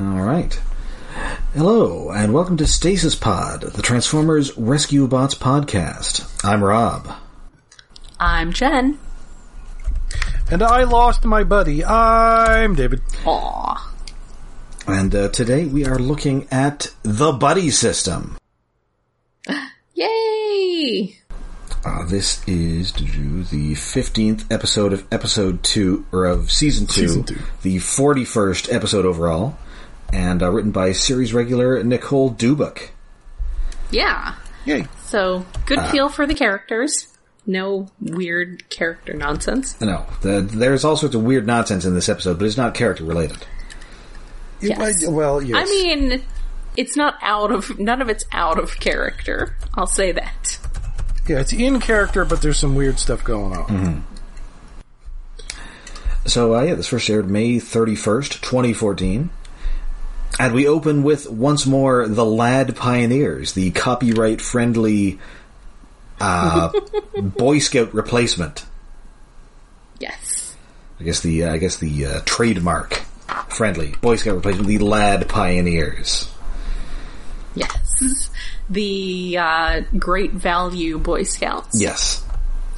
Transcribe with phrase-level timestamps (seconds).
[0.00, 0.58] All right.
[1.52, 6.42] Hello, and welcome to Stasis Pod, the Transformers Rescue Bots podcast.
[6.42, 7.06] I'm Rob.
[8.18, 8.98] I'm Jen.
[10.50, 11.84] And I lost my buddy.
[11.84, 13.02] I'm David.
[13.26, 13.94] Aw.
[14.86, 18.38] And uh, today we are looking at the Buddy System.
[19.94, 21.16] Yay!
[21.84, 27.38] Uh, this is the 15th episode of episode 2, or of season 2, Season two.
[27.62, 29.58] the 41st episode overall,
[30.12, 32.90] and uh, written by series regular Nicole Dubuc.
[33.90, 34.34] Yeah.
[34.64, 34.86] Yay.
[35.04, 35.90] So, good Uh.
[35.90, 37.06] feel for the characters.
[37.46, 39.80] No weird character nonsense.
[39.80, 43.02] No, the, there's all sorts of weird nonsense in this episode, but it's not character
[43.04, 43.38] related.
[44.60, 45.06] Yes.
[45.06, 45.56] Well, yes.
[45.56, 46.22] I mean,
[46.76, 49.56] it's not out of, none of it's out of character.
[49.74, 50.58] I'll say that.
[51.26, 53.66] yeah, it's in character, but there's some weird stuff going on.
[53.66, 54.00] Mm-hmm.
[56.26, 59.30] So, uh, yeah, this first aired May 31st, 2014.
[60.38, 65.18] And we open with once more the Lad Pioneers, the copyright friendly
[66.20, 66.72] uh,
[67.20, 68.64] Boy Scout replacement.
[69.98, 70.56] Yes.
[70.98, 72.94] I guess the uh, I guess the uh, trademark
[73.48, 76.32] friendly Boy Scout replacement, the Lad Pioneers.
[77.54, 78.30] Yes.
[78.70, 81.80] The, uh, great value Boy Scouts.
[81.80, 82.24] Yes,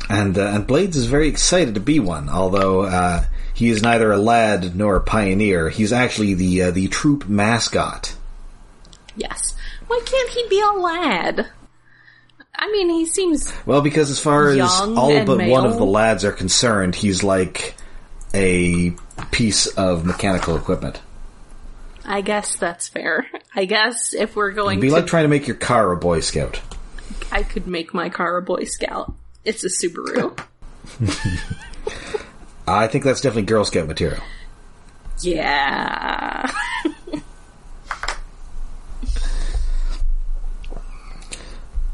[0.09, 3.25] and uh, and Blades is very excited to be one, although uh,
[3.63, 5.69] he is neither a lad nor a pioneer.
[5.69, 8.13] He's actually the uh, the troop mascot.
[9.15, 9.55] Yes.
[9.87, 11.47] Why can't he be a lad?
[12.57, 16.25] I mean, he seems Well, because as far as all but one of the lads
[16.25, 17.77] are concerned, he's like
[18.35, 18.97] a
[19.31, 21.01] piece of mechanical equipment.
[22.05, 23.29] I guess that's fair.
[23.55, 25.97] I guess if we're going It'd be to, like trying to make your car a
[25.97, 26.61] Boy Scout.
[27.31, 29.15] I could make my car a Boy Scout.
[29.45, 30.37] It's a Subaru.
[32.75, 34.23] I think that's definitely Girl Scout material.
[35.21, 36.51] yeah.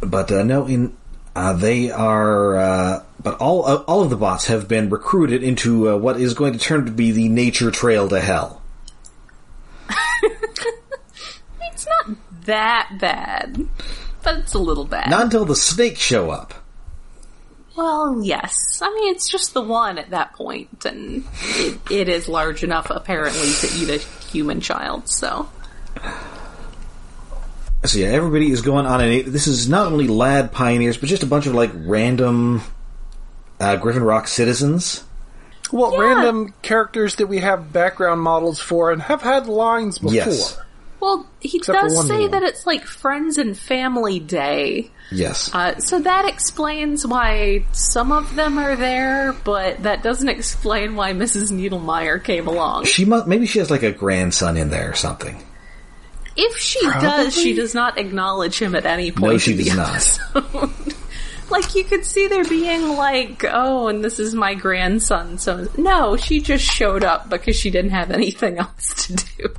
[0.01, 0.97] But uh, no, in
[1.35, 2.57] uh, they are.
[2.57, 6.35] Uh, but all uh, all of the bots have been recruited into uh, what is
[6.35, 8.63] going to turn to be the nature trail to hell.
[11.73, 12.17] It's not
[12.47, 13.69] that bad,
[14.25, 15.11] but it's a little bad.
[15.11, 16.55] Not until the snakes show up.
[17.79, 18.81] Well, yes.
[18.83, 22.91] I mean, it's just the one at that point, and it, it is large enough,
[22.91, 25.49] apparently, to eat a human child, so.
[27.85, 29.31] So yeah, everybody is going on an.
[29.31, 32.61] This is not only lad pioneers, but just a bunch of like random
[33.61, 35.05] uh, Griffin Rock citizens.
[35.73, 36.01] Well, Yeah.
[36.15, 40.15] random characters that we have background models for and have had lines before.
[40.15, 40.59] Yes.
[41.01, 44.91] Well, he Except does say that it's like Friends and Family Day.
[45.11, 45.55] Yes.
[45.55, 51.13] Uh, so that explains why some of them are there, but that doesn't explain why
[51.13, 51.53] Mrs.
[51.53, 52.85] Needlemeyer came along.
[52.85, 53.27] she must.
[53.27, 55.43] Maybe she has like a grandson in there or something.
[56.37, 59.33] If she does, she does not acknowledge him at any point.
[59.33, 60.71] No, she does not.
[61.51, 65.39] like you could see there being like, oh, and this is my grandson.
[65.39, 69.55] So no, she just showed up because she didn't have anything else to do.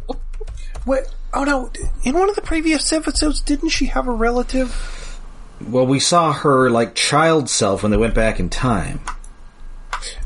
[0.85, 1.13] What?
[1.33, 1.71] Oh no!
[2.03, 5.19] In one of the previous episodes, didn't she have a relative?
[5.67, 9.01] Well, we saw her like child self when they went back in time,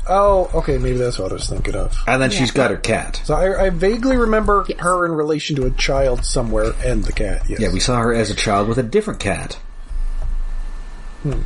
[0.08, 1.96] Oh, okay, maybe that's what I was thinking of.
[2.06, 3.20] and then she's got her cat.
[3.24, 4.78] So I, I vaguely remember Yes.
[4.80, 7.42] her in relation to a child somewhere and the cat.
[7.48, 7.58] Yes.
[7.60, 9.58] Yeah, we saw her as a child with a different cat.
[11.22, 11.40] Hmm.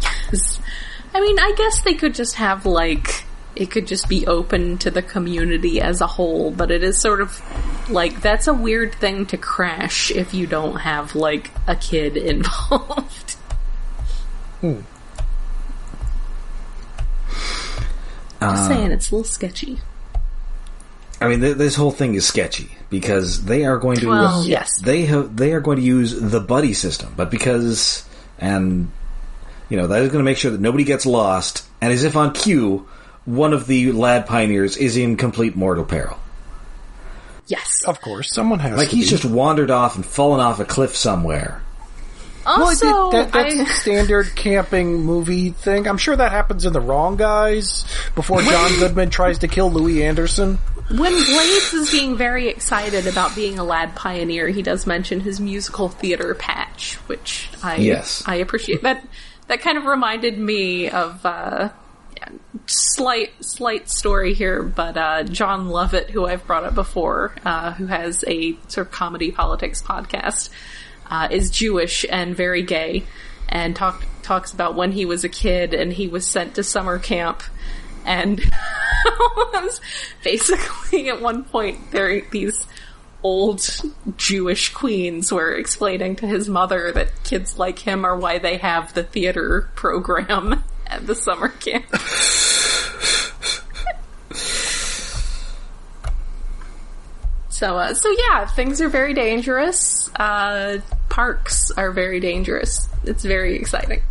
[1.15, 3.25] I mean, I guess they could just have like
[3.59, 7.21] it could just be open to the community as a whole, but it is sort
[7.21, 7.43] of
[7.91, 13.33] like that's a weird thing to crash if you don't have like a kid involved.
[14.61, 14.81] Hmm.
[18.41, 19.81] I'm just saying, uh, it's a little sketchy.
[21.21, 24.79] I mean, th- this whole thing is sketchy because they are going to Well, yes.
[24.81, 28.09] they have they are going to use the buddy system, but because
[28.39, 28.93] and
[29.69, 32.17] you know that is going to make sure that nobody gets lost, and as if
[32.17, 32.87] on cue,
[33.29, 36.19] one of the lad pioneers is in complete mortal peril.
[37.47, 37.83] Yes.
[37.87, 39.11] Of course, someone has Like to he's be.
[39.17, 41.63] just wandered off and fallen off a cliff somewhere.
[42.45, 45.87] Well, it- Also, that, that's I- a standard camping movie thing.
[45.87, 47.85] I'm sure that happens in the wrong guys
[48.15, 50.59] before John Goodman tries to kill Louie Anderson.
[50.91, 55.39] When Blades is being very excited about being a lad pioneer, he does mention his
[55.39, 58.23] musical theater patch, which I Yes.
[58.27, 58.83] I appreciate.
[58.83, 59.07] That
[59.49, 61.69] that kind of reminded me of uh,
[62.67, 67.87] slight slight story here, but uh, Jon Lovett, who I've brought up before, uh, who
[67.87, 70.51] has a sort of comedy politics podcast,
[71.11, 73.05] uh, is Jewish and very gay,
[73.49, 76.99] and talk, talks about when he was a kid and he was sent to summer
[76.99, 77.43] camp,
[78.05, 78.41] and
[80.25, 82.67] basically at one point there these
[83.23, 83.81] old
[84.17, 88.95] Jewish queens were explaining to his mother that kids like him are why they have
[88.95, 91.87] the theater program at the summer camp.
[97.59, 100.09] So, uh, so yeah, things are very dangerous.
[100.15, 102.89] Uh, parks are very dangerous.
[103.03, 104.03] It's very exciting.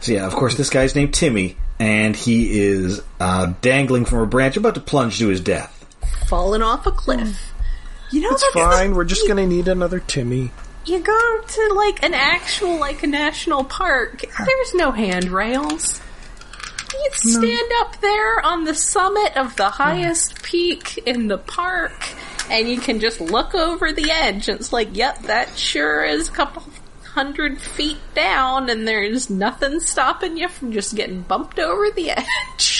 [0.00, 4.26] So yeah, of course, this guy's named Timmy, and he is uh, dangling from a
[4.26, 5.86] branch, about to plunge to his death.
[6.26, 7.52] Falling off a cliff.
[8.10, 8.96] You know, It's fine.
[8.96, 10.50] We're just gonna need another Timmy.
[10.88, 14.24] You go to like an actual like a national park.
[14.46, 16.00] There's no handrails.
[16.92, 22.14] You stand up there on the summit of the highest peak in the park,
[22.50, 24.48] and you can just look over the edge.
[24.48, 26.64] And it's like, yep, that sure is a couple
[27.02, 32.77] hundred feet down, and there's nothing stopping you from just getting bumped over the edge.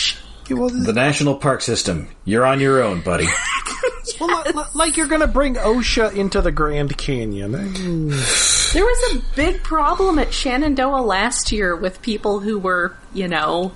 [0.48, 2.08] Yeah, well, The National Park System.
[2.24, 3.26] You're on your own, buddy.
[4.20, 7.52] well, li- li- like you're gonna bring OSHA into the Grand Canyon.
[7.52, 8.72] Mm.
[8.72, 13.72] There was a big problem at Shenandoah last year with people who were, you know,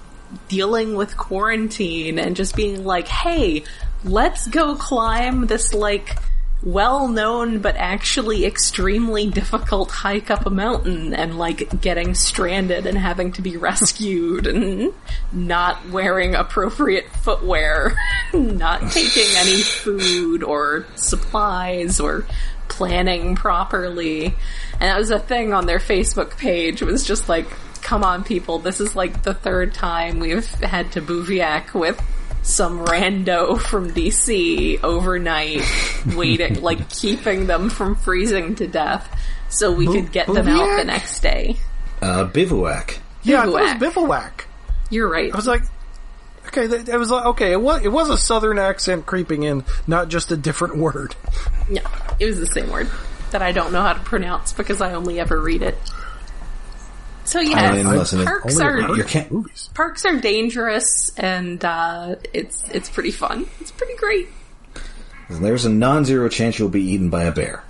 [0.48, 3.64] dealing with quarantine and just being like, hey,
[4.04, 6.16] let's go climb this, like,
[6.62, 12.96] well known but actually extremely difficult hike up a mountain and, like, getting stranded and
[12.96, 14.92] having to be rescued and
[15.32, 17.96] not wearing appropriate footwear,
[18.32, 22.26] not taking any food or supplies or
[22.68, 24.26] planning properly.
[24.74, 26.80] And that was a thing on their Facebook page.
[26.80, 27.46] It was just like,
[27.82, 32.00] come on people, this is like the third time we've had to bouviac with
[32.42, 35.62] some rando from DC overnight,
[36.16, 39.08] waiting, like keeping them from freezing to death
[39.48, 41.56] so we Bou- could get them out the next day.
[42.00, 42.98] Uh, bivouac.
[43.22, 43.78] Yeah, it was Bivouac.
[43.80, 44.48] bivouac.
[44.90, 45.32] You're right.
[45.32, 45.62] I was like,
[46.48, 49.64] okay, that, it was like, okay, it was, it was a southern accent creeping in,
[49.86, 51.14] not just a different word.
[51.70, 51.80] No,
[52.18, 52.90] it was the same word
[53.30, 55.78] that I don't know how to pronounce because I only ever read it.
[57.24, 59.70] So I yeah, didn't listen parks Only are You can't- movies.
[59.74, 63.46] parks are dangerous and uh, it's it's pretty fun.
[63.60, 64.28] It's pretty great.
[65.30, 67.64] There's a non-zero chance you'll be eaten by a bear.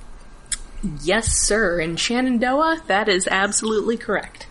[1.02, 1.78] Yes, sir.
[1.80, 4.46] In Shenandoah, that is absolutely correct.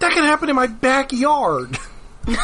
[0.00, 1.78] That can happen in my backyard.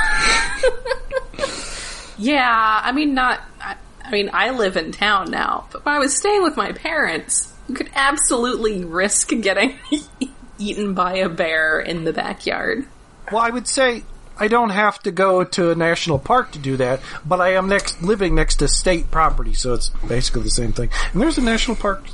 [2.18, 3.40] Yeah, I mean, not.
[3.60, 3.74] I,
[4.04, 7.52] I mean, I live in town now, but when I was staying with my parents,
[7.68, 9.76] you could absolutely risk getting
[10.62, 12.86] eaten by a bear in the backyard.
[13.30, 14.04] Well, I would say
[14.38, 17.68] I don't have to go to a national park to do that, but I am
[17.68, 20.90] next living next to state property, so it's basically the same thing.
[21.12, 22.04] And there's a national park.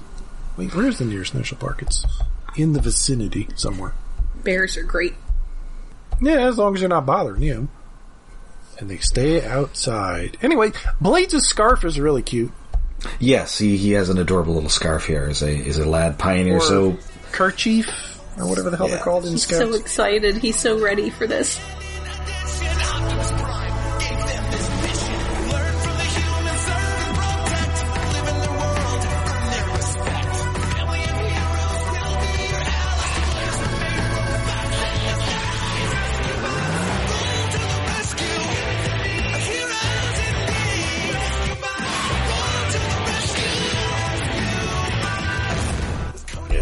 [0.56, 1.82] Wait, where's the nearest national park?
[1.82, 2.04] It's
[2.56, 3.94] in the vicinity somewhere.
[4.42, 5.14] Bears are great.
[6.20, 7.68] Yeah, as long as you're not bothering them.
[8.78, 10.36] And they stay outside.
[10.42, 12.52] Anyway, Blades' scarf is really cute.
[13.20, 16.56] Yes, he, he has an adorable little scarf here as a as a lad pioneer.
[16.56, 16.98] Or So
[17.32, 19.02] kerchief, or whatever the hell they're Yeah.
[19.04, 19.58] called in He's Scouts.
[19.70, 20.36] so excited.
[20.38, 21.58] He's so ready for this.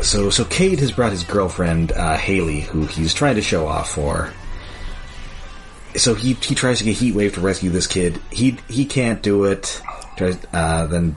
[0.06, 3.90] So so Cade has brought his girlfriend uh, Haley, who he's trying to show off
[3.90, 4.32] for.
[5.96, 8.20] So he he tries to get Heatwave to rescue this kid.
[8.30, 9.82] He he can't do it.
[10.16, 11.16] Tries uh, then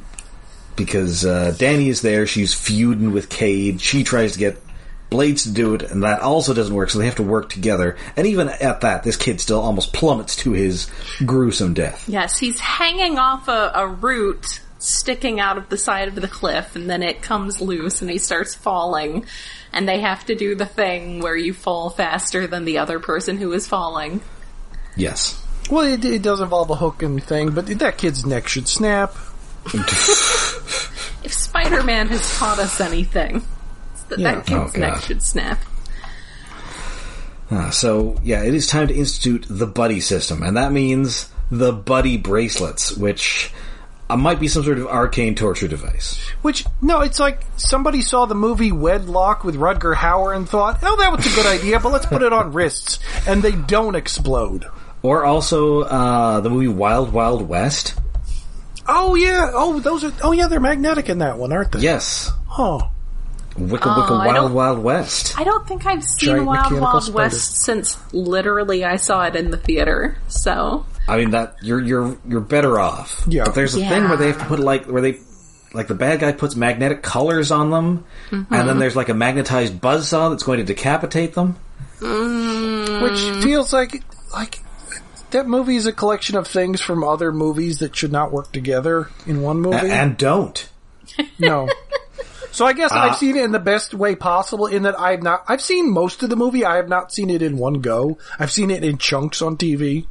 [0.75, 2.25] because uh, Danny is there.
[2.25, 3.81] She's feuding with Cade.
[3.81, 4.61] She tries to get
[5.09, 6.89] Blades to do it, and that also doesn't work.
[6.89, 7.97] So they have to work together.
[8.15, 10.89] And even at that, this kid still almost plummets to his
[11.25, 12.07] gruesome death.
[12.07, 16.75] Yes, he's hanging off a, a root sticking out of the side of the cliff,
[16.75, 19.25] and then it comes loose and he starts falling.
[19.71, 23.37] And they have to do the thing where you fall faster than the other person
[23.37, 24.21] who is falling.
[24.95, 25.45] Yes.
[25.69, 29.13] Well, it, it does involve a hook and thing, but that kid's neck should snap.
[31.23, 33.43] If Spider Man has taught us anything,
[33.93, 34.35] it's that Yeah.
[34.35, 35.59] that kid's Oh, neck should snap.
[37.51, 41.71] Uh, so yeah, it is time to institute the buddy system, and that means the
[41.73, 43.51] buddy bracelets, which
[44.09, 46.19] uh, might be some sort of arcane torture device.
[46.41, 50.95] Which, no, it's like somebody saw the movie Wedlock with Rutger Hauer and thought, oh,
[50.97, 52.99] that was a good idea, but let's put it on wrists.
[53.27, 54.65] And they don't explode.
[55.01, 57.95] Or also uh, the movie Wild Wild West.
[58.87, 59.51] Oh, yeah.
[59.53, 61.79] Oh, those are, oh, yeah, they're magnetic in that one, aren't they?
[61.79, 62.87] Yes, Huh.
[63.57, 65.37] Wicca Oh, Wicca Wild Wild West.
[65.37, 67.13] I don't think I've seen Giant Wild Wild spiders.
[67.15, 70.17] West since literally I saw it in the theater.
[70.27, 73.23] So I mean that you're you're you're better off.
[73.27, 73.45] Yeah.
[73.45, 75.19] But there's a thing where they have to put like where they
[75.73, 79.79] like the bad guy puts magnetic colors on them, and then there's like a magnetized
[79.79, 81.57] buzzsaw that's going to decapitate them.
[83.01, 84.59] Which feels like like
[85.31, 89.09] that movie is a collection of things from other movies that should not work together
[89.27, 89.89] in one A- movie.
[89.91, 90.69] and don't.
[91.39, 91.69] no.
[92.51, 95.21] So I guess Uh, I've seen it in the best way possible in that I've
[95.21, 96.65] not I've seen most of the movie.
[96.65, 98.17] I have not seen it in one go.
[98.39, 100.07] I've seen it in chunks on TV.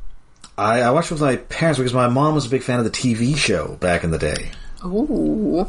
[0.59, 2.91] I, I watched with my parents because my mom was a big fan of the
[2.91, 4.51] TV show back in the day.
[4.85, 5.67] Ooh.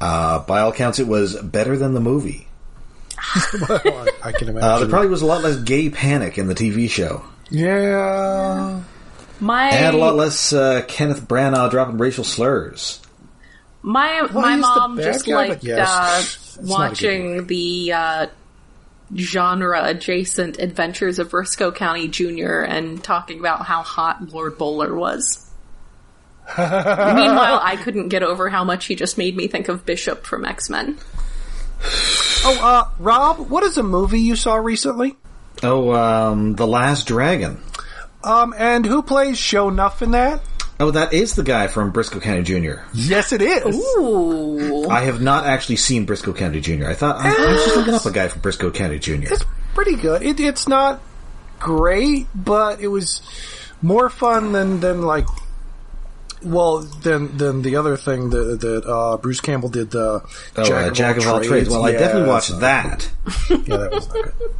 [0.00, 2.46] Uh, by all accounts, it was better than the movie.
[3.68, 4.68] Well, I, I can imagine.
[4.68, 8.82] Uh, there probably was a lot less gay panic in the TV show, yeah.
[9.40, 13.00] My and a lot less uh, Kenneth Branagh dropping racial slurs.
[13.82, 15.88] my Well, my mom just guy, liked yes.
[15.90, 18.26] uh, It's not a good watching the uh,
[19.16, 22.60] genre adjacent Adventures of Brisco County Jr.
[22.60, 25.40] and talking about how hot Lord Bowler was.
[26.58, 30.44] Meanwhile, I couldn't get over how much he just made me think of Bishop from
[30.44, 30.98] X Men.
[32.46, 35.16] Oh, uh, Rob, what is a movie you saw recently?
[35.62, 37.62] Oh, um, The Last Dragon.
[38.22, 40.40] Um, and who plays Sho'nuff in that?
[40.80, 42.80] Oh, that is the guy from Brisco County Jr.
[42.92, 43.76] Yes, it is.
[43.96, 44.88] Ooh.
[44.88, 46.86] I have not actually seen Brisco County Jr.
[46.86, 49.32] I thought I, I was just looking up a guy from Brisco County Jr.
[49.32, 50.22] It's pretty good.
[50.22, 51.00] It, it's not
[51.60, 53.22] great, but it was
[53.82, 55.26] more fun than than like.
[56.42, 59.90] Well, than than the other thing that that uh, Bruce Campbell did.
[59.92, 60.22] The
[60.56, 61.70] Oh, uh, Jack of all trades.
[61.70, 63.10] Well, I definitely watched that.
[63.50, 64.50] Yeah, that was not good.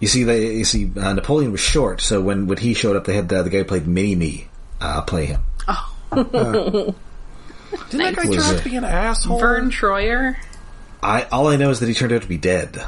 [0.00, 3.04] You see, they you see uh, Napoleon was short, so when when he showed up,
[3.04, 4.48] they had uh, the guy who played Mini Me
[4.80, 5.42] uh, play him.
[5.66, 9.38] Oh, Didn't that guy turn out to be an asshole?
[9.40, 10.36] Verne Troyer.
[11.02, 12.80] I all I know is that he turned out to be dead.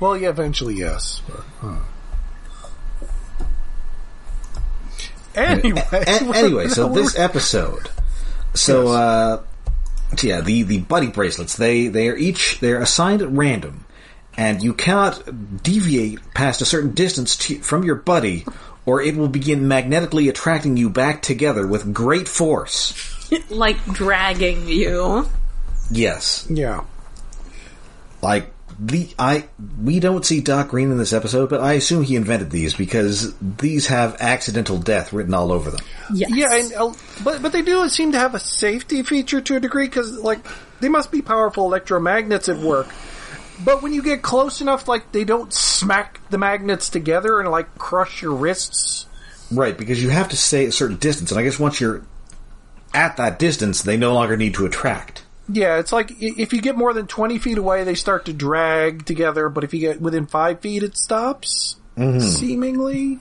[0.00, 1.22] Well, yeah, eventually, yes.
[1.28, 1.76] But, huh.
[5.34, 7.90] Anyway, A- anyway, so this episode,
[8.54, 8.94] so Yes.
[8.94, 9.42] uh,
[10.16, 13.83] so yeah, the the buddy bracelets they they are each they're assigned at random,
[14.36, 18.44] and you cannot deviate past a certain distance to, from your buddy,
[18.86, 22.94] or it will begin magnetically attracting you back together with great force.
[23.50, 25.28] like dragging you.
[25.90, 26.84] Yes, yeah.
[28.22, 29.44] like the I
[29.82, 33.34] we don't see Doc Green in this episode, but I assume he invented these because
[33.38, 35.80] these have accidental death written all over them.
[36.12, 36.30] Yes.
[36.34, 39.60] Yeah, and, uh, but but they do seem to have a safety feature to a
[39.60, 40.40] degree because like
[40.80, 42.88] they must be powerful electromagnets at work.
[43.62, 47.78] But when you get close enough, like they don't smack the magnets together and like
[47.78, 49.06] crush your wrists.
[49.52, 52.02] Right, because you have to stay a certain distance, and I guess once you're
[52.92, 55.22] at that distance, they no longer need to attract.
[55.48, 59.04] Yeah, it's like if you get more than twenty feet away, they start to drag
[59.04, 59.48] together.
[59.50, 61.76] But if you get within five feet, it stops.
[61.96, 63.20] Seemingly,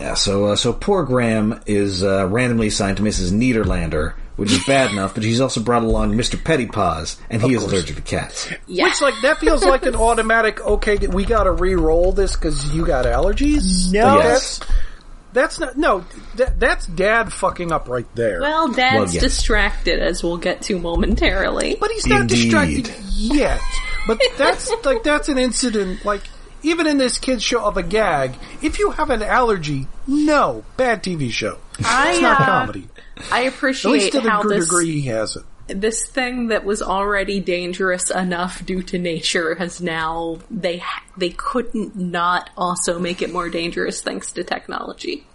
[0.00, 3.32] Yeah, so uh, so poor Graham is uh, randomly assigned to Mrs.
[3.32, 6.36] Niederlander, which is bad enough, but she's also brought along Mr.
[6.36, 8.48] Pettypaws, and he is allergic to cats.
[8.66, 8.84] Yeah.
[8.84, 10.60] which like that feels like an automatic.
[10.60, 13.92] Okay, we got to re-roll this because you got allergies.
[13.92, 14.18] No.
[14.18, 14.58] Yes.
[14.58, 14.70] that's
[15.32, 16.04] that's not no.
[16.36, 18.40] That, that's dad fucking up right there.
[18.40, 19.22] well, Dad's Well, yes.
[19.22, 21.76] distracted, as we'll get to momentarily.
[21.78, 22.34] But he's not Indeed.
[22.84, 23.60] distracted yet.
[24.06, 26.04] But that's like that's an incident.
[26.04, 26.22] Like
[26.62, 31.02] even in this kids show of a gag, if you have an allergy, no bad
[31.02, 31.58] TV show.
[31.84, 32.88] I, It's not uh, comedy.
[33.30, 35.44] I At least appreciate to the how degree he has it.
[35.80, 40.82] this thing that was already dangerous enough due to nature has now they
[41.16, 45.26] they couldn't not also make it more dangerous thanks to technology.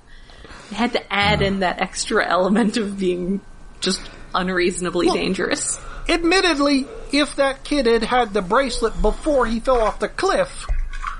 [0.69, 3.41] They had to add in that extra element of being
[3.81, 4.01] just
[4.33, 5.79] unreasonably dangerous.
[6.07, 10.65] Admittedly, if that kid had had the bracelet before he fell off the cliff,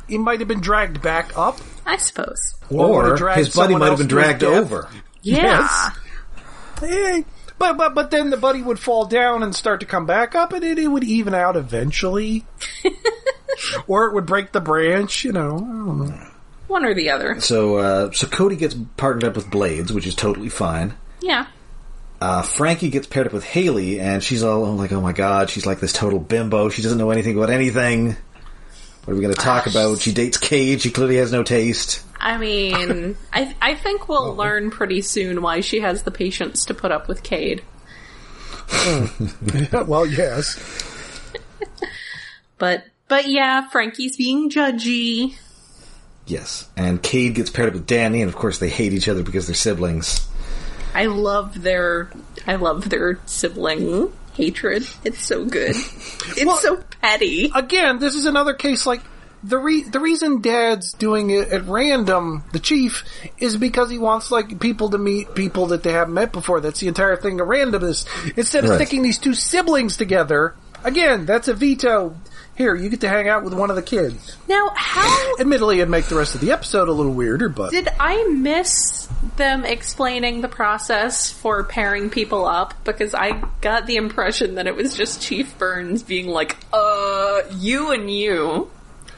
[0.07, 1.59] he might have been dragged back up.
[1.85, 2.55] I suppose.
[2.69, 4.53] would have Or his buddy might have been to his dragged death.
[4.53, 4.89] over.
[5.21, 5.91] Yeah.
[6.83, 7.21] Eh,
[7.57, 10.51] But but but then the buddy would fall down and start to come back up,
[10.53, 12.45] and it, it would even out eventually.
[13.87, 15.57] or it would break the branch, you know.
[15.59, 16.27] Know.
[16.67, 17.39] One or the other.
[17.39, 20.95] So uh, so Cody gets partnered up with Blades, which is totally fine.
[21.21, 21.45] Yeah.
[22.19, 25.65] Uh, Frankie gets paired up with Haley, and she's all like, "Oh my god, she's
[25.65, 26.69] like this total bimbo.
[26.69, 28.15] She doesn't know anything about anything.
[29.03, 29.99] What are we going to talk about?
[29.99, 30.81] She dates Cade.
[30.81, 35.61] She clearly has no taste." I mean, I I think we'll learn pretty soon why
[35.61, 37.63] she has the patience to put up with Cade.
[39.87, 40.59] well, yes.
[42.57, 45.35] But but yeah, Frankie's being judgy.
[46.27, 49.23] Yes, and Cade gets paired up with Danny, and of course they hate each other
[49.23, 50.29] because they're siblings.
[50.93, 52.11] I love their
[52.45, 54.13] I love their sibling
[54.45, 54.87] hatred.
[55.03, 55.75] It's so good.
[56.33, 57.51] It's Well- so petty.
[57.53, 59.01] Again, this is another case like
[59.43, 63.03] the re- the reason Dad's doing it at random, the chief,
[63.39, 66.61] is because he wants like people to meet people that they haven't met before.
[66.61, 68.05] That's the entire thing of randomness.
[68.37, 68.75] Instead of Right.
[68.77, 72.15] sticking these two siblings together, again, that's a veto.
[72.61, 74.37] Here, you get to hang out with one of the kids.
[74.47, 77.87] Now, how Admittedly, it'd make the rest of the episode a little weirder, but did
[77.99, 82.75] I miss them explaining the process for pairing people up?
[82.83, 87.89] Because I got the impression that it was just Chief Burns being like, uh, you
[87.93, 88.69] and you.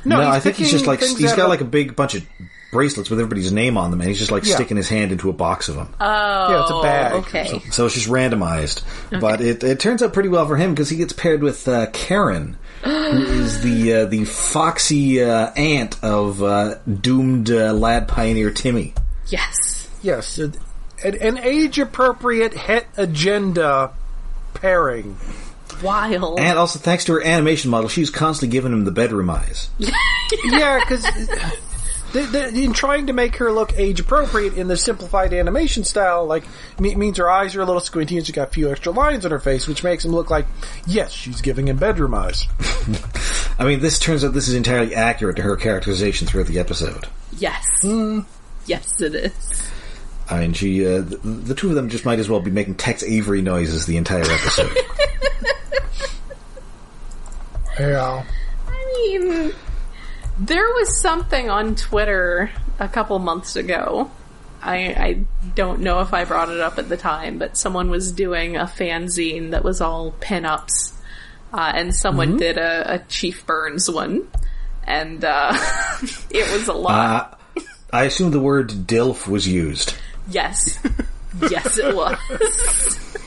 [0.06, 1.98] no, No, I think he's just like things he's out got of- like a big
[1.98, 2.24] bunch of
[2.72, 4.56] bracelets with everybody's name on them, and he's just like Yeah.
[4.56, 5.90] sticking his hand into a box of them.
[6.00, 7.14] Oh, Yeah, it's a bag.
[7.16, 7.62] Okay.
[7.72, 8.84] So it's just randomized.
[9.20, 11.88] But it, it turns out pretty well for him because he gets paired with uh,
[11.92, 12.56] Karen,
[13.14, 18.94] who is the uh, the foxy uh, aunt of uh, doomed uh, lad pioneer Timmy.
[19.28, 19.88] Yes.
[20.02, 20.54] yes, an,
[21.04, 23.94] an age appropriate het agenda
[24.54, 25.18] pairing.
[25.82, 26.40] Wild.
[26.40, 29.70] And also, thanks to her animation model, she's constantly giving him the bedroom eyes.
[30.44, 31.06] yeah, because
[32.16, 36.44] in trying to make her look age appropriate in the simplified animation style, like
[36.80, 39.26] me- means her eyes are a little squinty and she's got a few extra lines
[39.26, 40.46] on her face, which makes him look like
[40.88, 42.46] yes, she's giving him bedroom eyes.
[43.60, 47.08] I mean, this turns out this is entirely accurate to her characterization throughout the episode.
[47.38, 47.66] yes.
[48.66, 49.70] Yes, it is.
[50.30, 52.76] I mean, she uh, the, the two of them just might as well be making
[52.76, 54.72] Tex Avery noises the entire episode.
[57.80, 58.24] Yeah.
[58.68, 59.54] I mean,
[60.40, 64.12] there was something on Twitter a couple months ago.
[64.62, 65.24] I, I
[65.56, 68.64] don't know if I brought it up at the time, but someone was doing a
[68.64, 70.94] fanzine that was all pinups,
[71.54, 74.28] uh, and someone did a, a Chief Burns one,
[74.86, 75.54] and uh,
[76.30, 77.40] it was a lot.
[77.58, 77.62] uh,
[77.92, 79.94] I assume the word DILF was used.
[80.30, 80.80] yes,
[81.52, 83.18] yes, it was.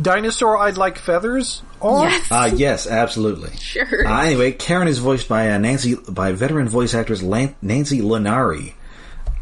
[0.00, 2.08] Dinosaur I'd like feathers on?
[2.10, 3.50] yes, Uh, yes, absolutely.
[3.58, 4.06] sure.
[4.06, 8.72] Uh, anyway, Karen is voiced by uh, Nancy by veteran voice actress Lan- Nancy Linari.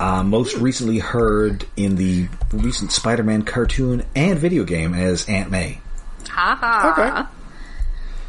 [0.01, 5.79] Uh, most recently heard in the recent Spider-Man cartoon and video game as Aunt May.
[6.29, 6.91] Haha.
[6.93, 7.29] Okay.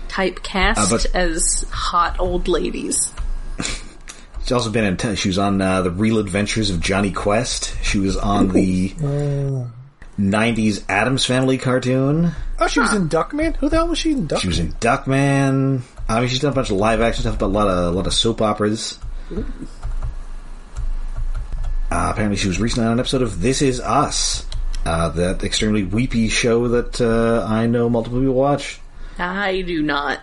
[0.09, 3.11] Typecast Uh, but- as hot old ladies.
[4.43, 4.97] She's also been in.
[4.97, 7.75] T- she was on uh, the Real Adventures of Jonny Quest.
[7.83, 8.93] She was on the
[10.19, 12.31] '90s Addams Family cartoon.
[12.59, 13.55] Oh, she was in Duckman?
[13.57, 14.41] Who the hell was she in Duckman?
[14.41, 15.81] She was in Duckman.
[16.07, 17.95] I mean, she's done a bunch of live action stuff, but a lot of a
[17.95, 18.99] lot of soap operas.
[21.91, 24.45] Uh, apparently, she was recently on an episode of This Is Us,
[24.85, 28.79] uh, that extremely weepy show that uh, I know multiple people watch.
[29.19, 30.19] I do not.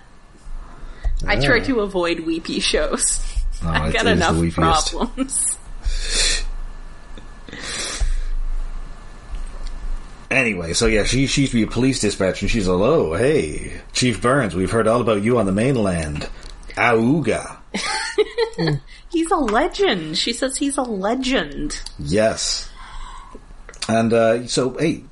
[1.27, 3.21] I try to avoid weepy shows.
[3.63, 5.57] Oh, I've got enough problems.
[10.31, 13.15] Anyway, so yeah, she, she used to be a police dispatcher, and she's like, "Oh,
[13.15, 16.29] hey, Chief Burns, we've heard all about you on the mainland.
[16.77, 17.57] Auga."
[19.11, 20.19] He's a legend.
[20.19, 21.81] She says he's a legend.
[21.99, 22.71] Yes.
[23.89, 25.05] And uh, so, hey,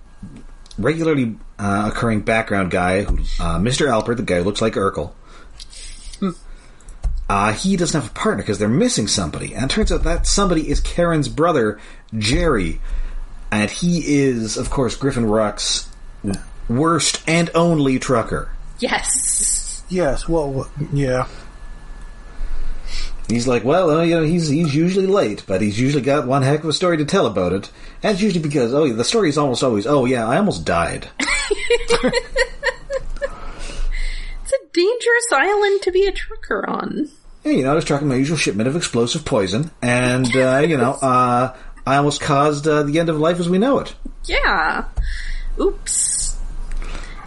[0.78, 3.88] regularly uh, occurring background guy, who, uh, Mr.
[3.88, 5.12] Alpert, the guy who looks like Urkel.
[7.28, 10.28] Uh, he doesn't have a partner because they're missing somebody, and it turns out that
[10.28, 11.80] somebody is Karen's brother,
[12.16, 12.80] Jerry,
[13.50, 15.88] and he is, of course, Griffin Rock's
[16.68, 18.50] worst and only trucker.
[18.78, 19.84] Yes.
[19.88, 21.28] Yes, well, well, yeah.
[23.28, 26.42] He's like, well, uh, you know, he's he's usually late, but he's usually got one
[26.42, 27.70] heck of a story to tell about it.
[28.02, 31.08] And it's usually because, oh, the story is almost always, oh yeah, I almost died.
[34.42, 37.08] It's a dangerous island to be a trucker on.
[37.42, 40.76] Yeah, you know, I was trucking my usual shipment of explosive poison, and uh, you
[40.76, 41.56] know, uh,
[41.86, 43.94] I almost caused uh, the end of life as we know it.
[44.24, 44.86] Yeah.
[45.60, 46.36] Oops.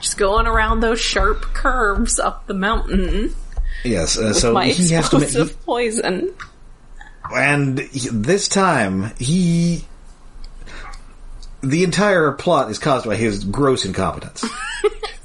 [0.02, 3.34] Just going around those sharp curves up the mountain
[3.84, 6.34] Yes, uh, so my he has to, ma- explosive he, poison.
[7.34, 9.86] and he, this time he,
[11.62, 14.46] the entire plot is caused by his gross incompetence.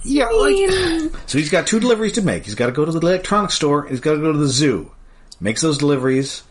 [0.07, 0.55] Yeah, like,
[1.27, 2.44] So he's got two deliveries to make.
[2.44, 3.87] He's got to go to the electronics store.
[3.87, 4.92] He's got to go to the zoo.
[5.40, 6.42] Makes those deliveries,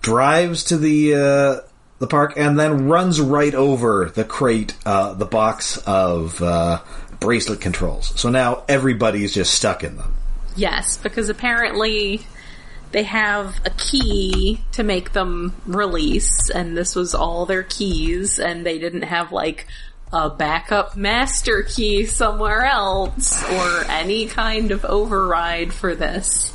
[0.00, 5.26] drives to the uh, the park, and then runs right over the crate, uh, the
[5.26, 6.80] box of uh,
[7.20, 8.18] bracelet controls.
[8.20, 10.14] So now everybody's just stuck in them.
[10.56, 12.20] Yes, because apparently
[12.92, 18.64] they have a key to make them release, and this was all their keys, and
[18.64, 19.66] they didn't have like
[20.12, 26.52] a backup master key somewhere else or any kind of override for this.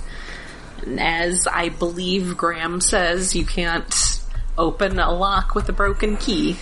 [0.84, 4.18] And as I believe Graham says, you can't
[4.59, 6.57] open a lock with a broken key.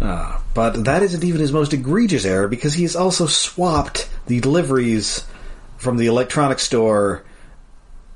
[0.00, 5.26] Uh, but that isn't even his most egregious error because he's also swapped the deliveries
[5.76, 7.24] from the electronics store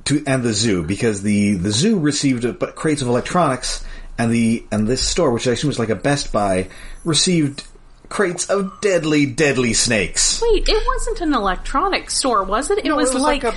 [0.05, 3.85] to and the zoo because the the zoo received a, but crates of electronics
[4.19, 6.69] and the and this store, which I assume is like a Best Buy,
[7.05, 7.65] received
[8.09, 10.43] crates of deadly, deadly snakes.
[10.43, 12.79] Wait, it wasn't an electronics store, was it?
[12.79, 13.55] It, No, was, like, a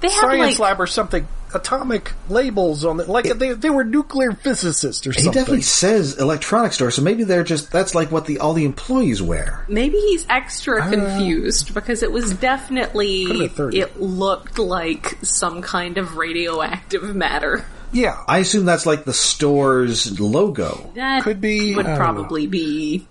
[0.00, 1.26] they had science like lab or something.
[1.54, 5.20] Atomic labels on it, like they they were nuclear physicists or something.
[5.20, 5.40] He something.
[5.40, 9.22] definitely says electronics store, so maybe they're just that's like what the all the employees
[9.22, 9.64] wear.
[9.68, 13.80] maybe he's extra uh, confused because it was definitely Could've been 30.
[13.80, 17.64] it looked like some kind of radioactive matter.
[17.92, 20.90] yeah, I assume that's like the store's logo.
[20.96, 23.06] That Could be, would I don't probably be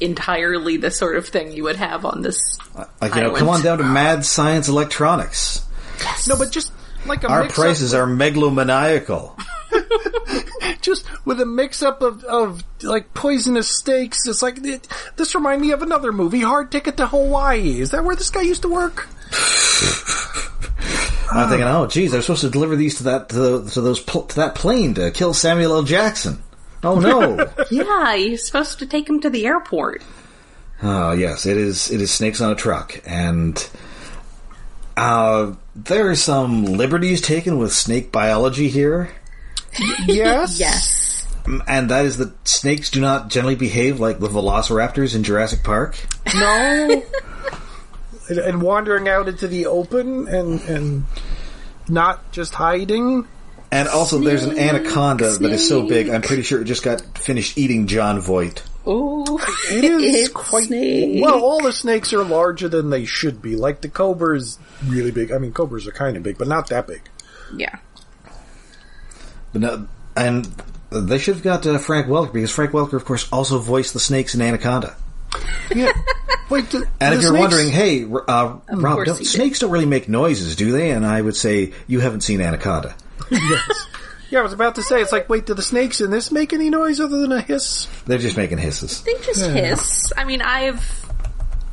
[0.00, 2.58] entirely the sort of thing you would have on this.
[3.00, 5.62] Like you know, come on down to Mad Science Electronics.
[6.28, 6.72] No, but just
[7.06, 9.38] like a Our mix prices are megalomaniacal.
[10.80, 14.26] just with a mix up of, of like poisonous snakes.
[14.26, 17.80] It's like it, this remind me of another movie, Hard Ticket to Hawaii.
[17.80, 19.08] Is that where this guy used to work?
[21.32, 24.00] I'm thinking, oh, geez, they're supposed to deliver these to that to, the, to those
[24.00, 25.82] pl- to that plane to kill Samuel L.
[25.82, 26.42] Jackson.
[26.84, 27.52] Oh no!
[27.70, 30.02] Yeah, you're supposed to take him to the airport.
[30.82, 31.90] oh yes, it is.
[31.90, 33.56] It is snakes on a truck, and
[34.96, 39.10] uh, there are some liberties taken with snake biology here,
[40.06, 40.58] Yes.
[40.60, 41.26] Yes.
[41.68, 45.96] and that is that snakes do not generally behave like the velociraptors in Jurassic Park.
[46.34, 47.02] No.
[48.28, 51.04] and, and wandering out into the open and and
[51.88, 53.26] not just hiding.
[53.70, 56.08] And also, there's an Snake, anaconda that is so big.
[56.08, 58.62] I'm pretty sure it just got finished eating Jon Voight.
[58.88, 59.24] Ooh,
[59.70, 61.22] It is it's quite snake.
[61.22, 61.40] well.
[61.42, 63.56] All the snakes are larger than they should be.
[63.56, 65.32] Like the cobra is really big.
[65.32, 67.02] I mean, cobras are kind of big, but not that big.
[67.54, 67.78] Yeah.
[69.52, 70.44] But no, and
[70.90, 74.00] they should have got uh, Frank Welker because Frank Welker, of course, also voiced the
[74.00, 74.96] snakes in Anaconda.
[75.74, 75.92] Yeah.
[76.48, 76.70] Wait.
[76.70, 79.26] The, And the if you're snakes- wondering, hey, uh, Rob, don't, he did.
[79.26, 80.90] snakes don't really make noises, do they?
[80.90, 82.94] And I would say you haven't seen Anaconda.
[83.30, 83.86] yes.
[84.30, 85.00] Yeah, I was about to say.
[85.00, 87.86] It's like, wait, do the snakes in this make any noise other than a hiss?
[88.06, 89.02] They're just making hisses.
[89.02, 90.12] They just hiss.
[90.16, 91.04] I mean, I've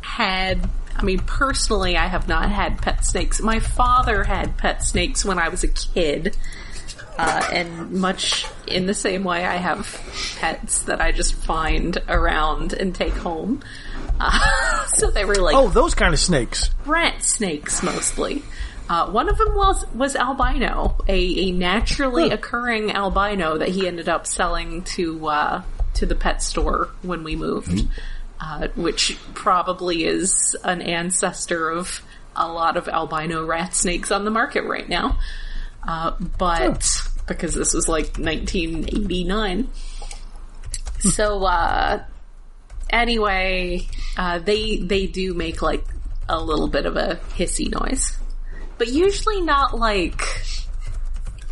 [0.01, 0.69] had.
[0.95, 3.41] I mean, personally, I have not had pet snakes.
[3.41, 6.37] My father had pet snakes when I was a kid.
[7.17, 9.85] Uh, and much in the same way, I have
[10.39, 13.61] pets that I just find around and take home.
[14.19, 16.69] Uh, so they were like Oh, those kind of snakes.
[16.85, 18.43] rat snakes mostly.
[18.89, 24.09] Uh, one of them was was albino, a, a naturally occurring albino that he ended
[24.09, 25.61] up selling to uh,
[25.95, 27.87] to the pet store when we moved,
[28.41, 32.01] uh, which probably is an ancestor of
[32.35, 35.17] a lot of albino rat snakes on the market right now.
[35.87, 39.69] Uh, but because this was like 1989,
[40.99, 42.03] so uh,
[42.89, 45.85] anyway, uh, they they do make like
[46.29, 48.17] a little bit of a hissy noise,
[48.83, 50.21] but usually not like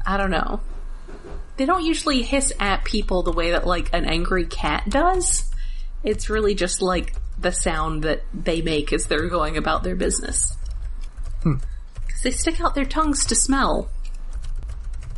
[0.05, 0.59] I don't know.
[1.55, 5.49] They don't usually hiss at people the way that like an angry cat does.
[6.03, 10.57] It's really just like the sound that they make as they're going about their business.
[11.41, 13.89] Because they stick out their tongues to smell.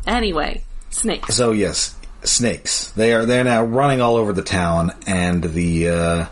[0.05, 1.35] Anyway, snakes.
[1.35, 2.91] So yes, snakes.
[2.91, 6.25] They are they're now running all over the town, and the uh,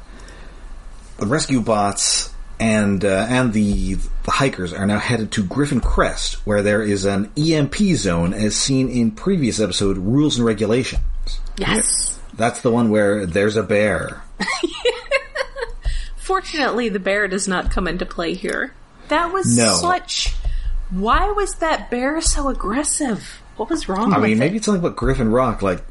[1.17, 2.30] the rescue bots
[2.61, 7.05] and uh, and the, the hikers are now headed to Griffin Crest, where there is
[7.05, 11.01] an EMP zone, as seen in previous episode Rules and Regulations.
[11.57, 12.19] Yes.
[12.35, 14.23] That's the one where there's a bear.
[16.17, 18.73] Fortunately, the bear does not come into play here.
[19.09, 19.73] That was No.
[19.75, 20.33] such.
[20.91, 23.41] Why was that bear so aggressive?
[23.57, 24.37] What was wrong I mean, it?
[24.39, 25.83] maybe it's something about Griffin Rock, like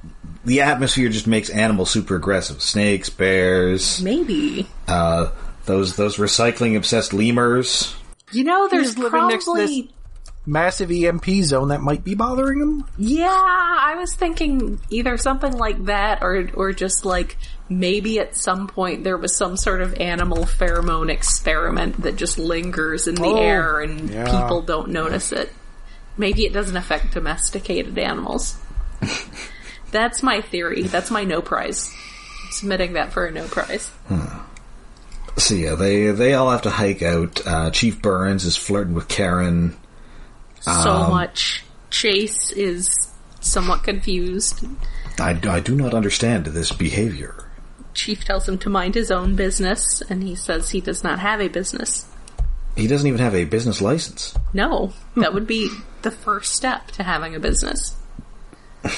[0.45, 2.63] the atmosphere just makes animals super aggressive.
[2.63, 4.67] Snakes, bears, Maybe.
[4.89, 5.29] uh,
[5.71, 7.95] those those recycling obsessed lemurs.
[8.33, 9.35] You know, there's He's living probably.
[9.35, 9.83] next to this-
[10.47, 12.85] Massive EMP zone that might be bothering them.
[12.97, 17.37] Yeah, I was thinking either something like that, or or just like
[17.69, 23.07] maybe at some point there was some sort of animal pheromone experiment that just lingers
[23.07, 24.25] in the Oh, air and yeah.
[24.25, 25.53] people don't notice it.
[26.17, 28.57] Maybe it doesn't affect domesticated animals.
[29.91, 30.83] That's my theory.
[30.85, 31.93] That's my no prize.
[32.47, 33.89] I'm submitting that for a no prize.
[34.09, 34.39] Hmm.
[35.40, 37.46] So yeah, they they all have to hike out.
[37.46, 39.74] Uh, Chief Burns is flirting with Karen.
[40.61, 41.64] So Um, much.
[41.88, 43.09] Chase is
[43.40, 44.64] somewhat confused.
[45.18, 47.48] I, I do not understand this behavior.
[47.94, 51.40] Chief tells him to mind his own business, and he says he does not have
[51.40, 52.07] a business.
[52.76, 54.35] He doesn't even have a business license.
[54.53, 55.70] No, that would be
[56.03, 57.96] the first step to having a business.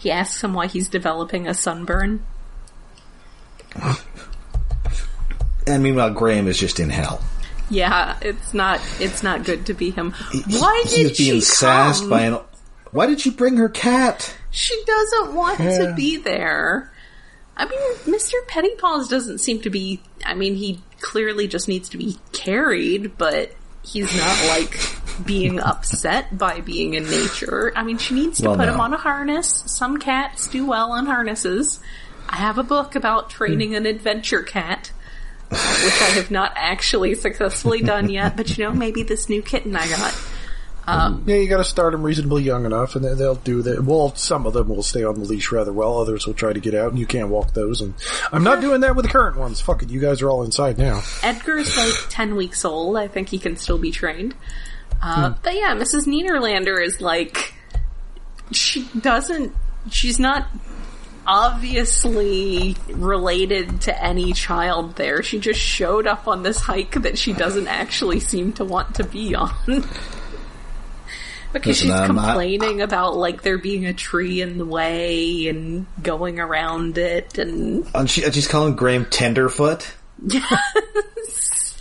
[0.00, 2.24] He asks him why he's developing a sunburn.
[5.66, 7.22] And meanwhile, Graham is just in hell.
[7.68, 10.12] Yeah, it's not it's not good to be him.
[10.48, 12.10] Why did He's being she sassed come?
[12.10, 12.38] by an.
[12.90, 14.34] Why did she bring her cat?
[14.50, 15.86] She doesn't want Yeah.
[15.86, 16.90] to be there.
[17.56, 18.32] I mean, Mr.
[18.48, 20.02] Pettypaws doesn't seem to be.
[20.24, 23.52] I mean, he clearly just needs to be carried, but
[23.84, 24.80] he's not like
[25.24, 27.72] being upset by being in nature.
[27.76, 28.74] I mean, she needs to Well, put no.
[28.74, 29.62] him on a harness.
[29.66, 31.78] Some cats do well on harnesses.
[32.30, 34.92] I have a book about training an adventure cat,
[35.50, 39.74] which I have not actually successfully done yet, but you know, maybe this new kitten
[39.76, 40.16] I got.
[41.26, 43.84] Yeah, you got to start them reasonably young enough, and they'll do that.
[43.84, 45.98] Well, some of them will stay on the leash rather well.
[45.98, 47.80] Others will try to get out, and you can't walk those.
[47.80, 47.94] And
[48.32, 49.60] I'm not doing that with the current ones.
[49.60, 51.02] Fuck it, you guys are all inside now.
[51.22, 52.96] Edgar's like 10 weeks old.
[52.96, 54.34] I think he can still be trained.
[55.02, 56.06] Uh, But yeah, Mrs.
[56.06, 57.54] Niederlander is like,
[58.50, 59.54] she doesn't,
[59.90, 60.48] she's not
[61.30, 65.22] obviously related to any child there.
[65.22, 69.04] She just showed up on this hike that she doesn't actually seem to want to
[69.04, 69.54] be on.
[71.52, 75.46] because Listen, she's um, I- complaining about like there being a tree in the way
[75.46, 79.94] and going around it and And, she, she's calling Graham Tenderfoot.
[80.26, 80.46] Yes.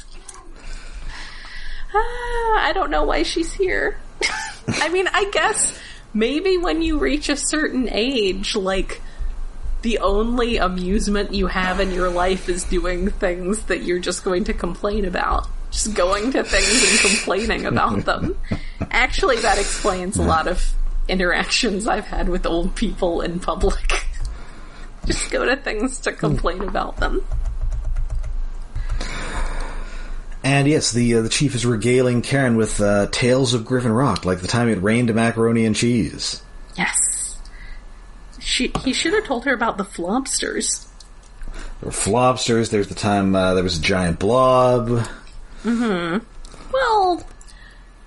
[1.91, 3.97] Ah, I don't know why she's here.
[4.67, 5.75] I mean, I guess
[6.13, 9.01] maybe when you reach a certain age, like,
[9.81, 14.43] the only amusement you have in your life is doing things that you're just going
[14.45, 15.47] to complain about.
[15.71, 18.37] Just going to things and complaining about them.
[18.91, 20.73] Actually, that explains a lot of
[21.07, 24.05] interactions I've had with old people in public.
[25.05, 27.23] Just go to things to complain about them.
[30.43, 34.25] And yes, the uh, the chief is regaling Karen with uh, tales of Griffin Rock,
[34.25, 36.41] like the time it rained macaroni and cheese.
[36.75, 36.95] Yes.
[38.39, 40.87] She, he should have told her about the flobsters.
[41.53, 42.69] There were flobsters.
[42.69, 45.07] There's the time uh, there was a giant blob.
[45.63, 46.17] Hmm.
[46.71, 47.25] Well,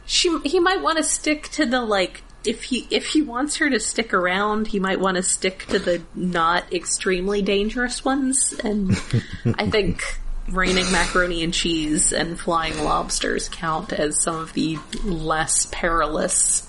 [0.07, 3.71] she he might want to stick to the like if he if he wants her
[3.71, 8.55] to stick around, he might want to stick to the not extremely dangerous ones.
[8.63, 8.91] And
[9.59, 10.03] I think
[10.49, 16.69] raining macaroni and cheese and flying lobsters count as some of the less perilous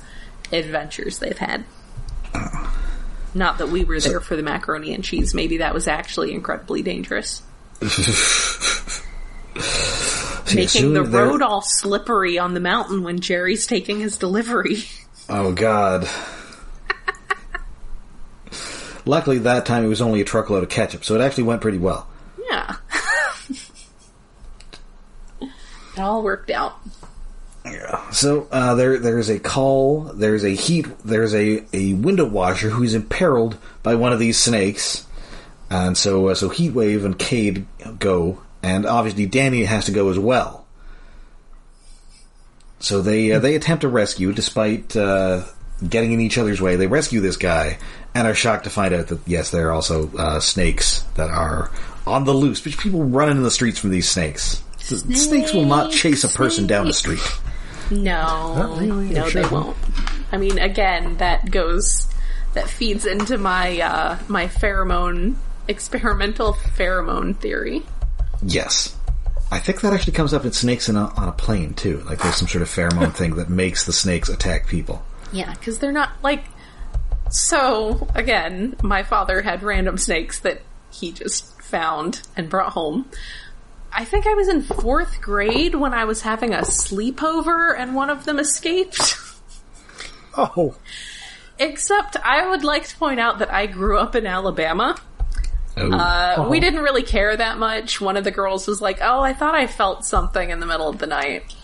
[0.52, 1.66] adventures they've had.
[3.34, 5.34] Not that we were there for the macaroni and cheese.
[5.34, 7.42] Maybe that was actually incredibly dangerous.
[10.54, 14.84] Making the road all slippery on the mountain when Jerry's taking his delivery.
[15.30, 16.08] Oh God.
[19.06, 21.78] Luckily, that time it was only a truckload of ketchup, so it actually went pretty
[21.78, 22.08] well.
[22.50, 22.76] Yeah.
[25.42, 25.50] it
[25.98, 26.80] all worked out.
[27.66, 28.10] Yeah.
[28.12, 30.02] So uh, there, there's a call.
[30.02, 30.86] There's a heat.
[31.06, 35.06] There's a, a window washer who's imperiled by one of these snakes,
[35.70, 37.66] and so uh, so Heatwave and Cade
[38.00, 40.66] go, and obviously Danny has to go as well.
[42.80, 45.44] So they uh, they attempt a rescue, despite uh,
[45.88, 46.76] getting in each other's way.
[46.76, 47.78] They rescue this guy,
[48.14, 51.72] and are shocked to find out that yes, there are also uh, snakes that are
[52.06, 52.60] on the loose.
[52.60, 54.62] But people running in the streets from these snakes.
[54.90, 57.22] The snakes will not chase a person down the street.
[58.02, 59.42] No, really, no, sure.
[59.44, 59.78] they won't.
[60.32, 62.08] I mean, again, that goes,
[62.54, 65.36] that feeds into my uh, my pheromone
[65.68, 67.84] experimental pheromone theory.
[68.42, 68.96] Yes.
[69.52, 72.00] I think that actually comes up in snakes in a, on a plane too.
[72.08, 75.04] Like there's some sort of pheromone thing that makes the snakes attack people.
[75.32, 76.44] Yeah, because they're not like.
[77.30, 83.10] So again, my father had random snakes that he just found and brought home.
[83.96, 88.10] I think I was in fourth grade when I was having a sleepover and one
[88.10, 89.18] of them escaped.
[90.36, 90.74] Oh,
[91.60, 95.00] Except I would like to point out that I grew up in Alabama.
[95.78, 95.92] Oh.
[95.92, 98.02] Uh, We didn't really care that much.
[98.02, 100.90] One of the girls was like, "Oh, I thought I felt something in the middle
[100.90, 101.54] of the night."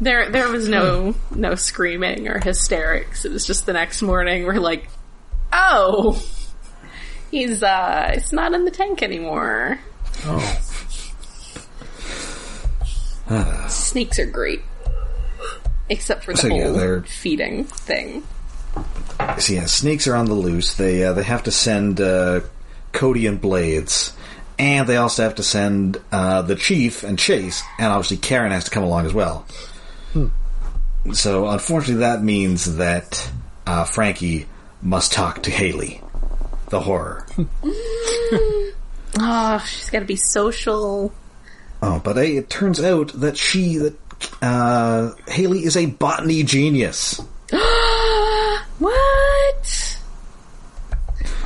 [0.00, 3.24] there, there was no no screaming or hysterics.
[3.24, 4.44] It was just the next morning.
[4.44, 4.88] We're like,
[5.52, 6.20] "Oh,
[7.30, 9.78] he's uh, it's not in the tank anymore."
[10.24, 10.58] oh.
[13.68, 14.60] Snakes are great,
[15.88, 18.22] except for the So, yeah, whole they're- feeding thing.
[19.38, 20.74] so yeah, snakes are on the loose.
[20.74, 22.40] They uh, they have to send uh,
[22.92, 24.12] Cody and Blades,
[24.58, 28.64] and they also have to send uh, the chief and Chase, and obviously Karen has
[28.64, 29.46] to come along as well.
[30.12, 30.28] Hmm.
[31.12, 33.30] So unfortunately, that means that
[33.66, 34.46] uh, Frankie
[34.82, 36.00] must talk to Haley,
[36.70, 37.26] the horror.
[39.18, 41.12] Oh, she's got to be social.
[41.82, 43.94] Oh, but hey, it turns out that she that
[44.40, 47.20] uh, Haley is a botany genius.
[48.78, 49.98] What?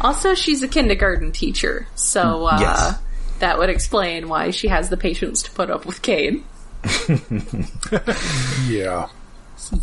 [0.01, 2.99] Also, she's a kindergarten teacher, so uh, Yes.
[3.41, 6.43] that would explain why she has the patience to put up with Cade.
[8.69, 9.09] Yeah.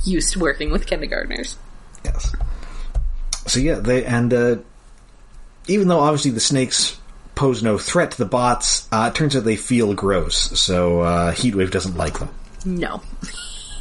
[0.04, 1.58] Used to working with kindergartners.
[2.06, 2.36] Yes.
[3.46, 4.56] So yeah, they and uh,
[5.68, 7.00] even though obviously the snakes
[7.36, 10.60] pose no threat to the bots, uh, it turns out they feel gross.
[10.60, 12.30] So uh, Heatwave doesn't like them.
[12.66, 13.02] No,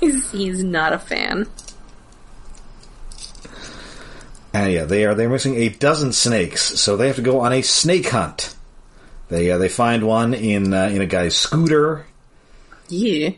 [0.00, 1.46] he's, he's not a fan.
[4.54, 7.52] And yeah, they are they're missing a dozen snakes, so they have to go on
[7.52, 8.54] a snake hunt.
[9.28, 12.06] They uh, they find one in uh, in a guy's scooter.
[12.88, 13.30] Yeah.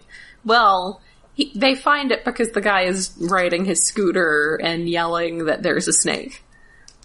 [0.45, 1.01] Well,
[1.35, 5.89] he, they find it because the guy is riding his scooter and yelling that there's
[5.89, 6.43] a snake.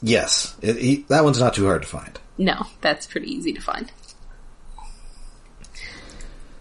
[0.02, 2.18] Yes, it, he, that one's not too hard to find.
[2.38, 3.92] No, that's pretty easy to find.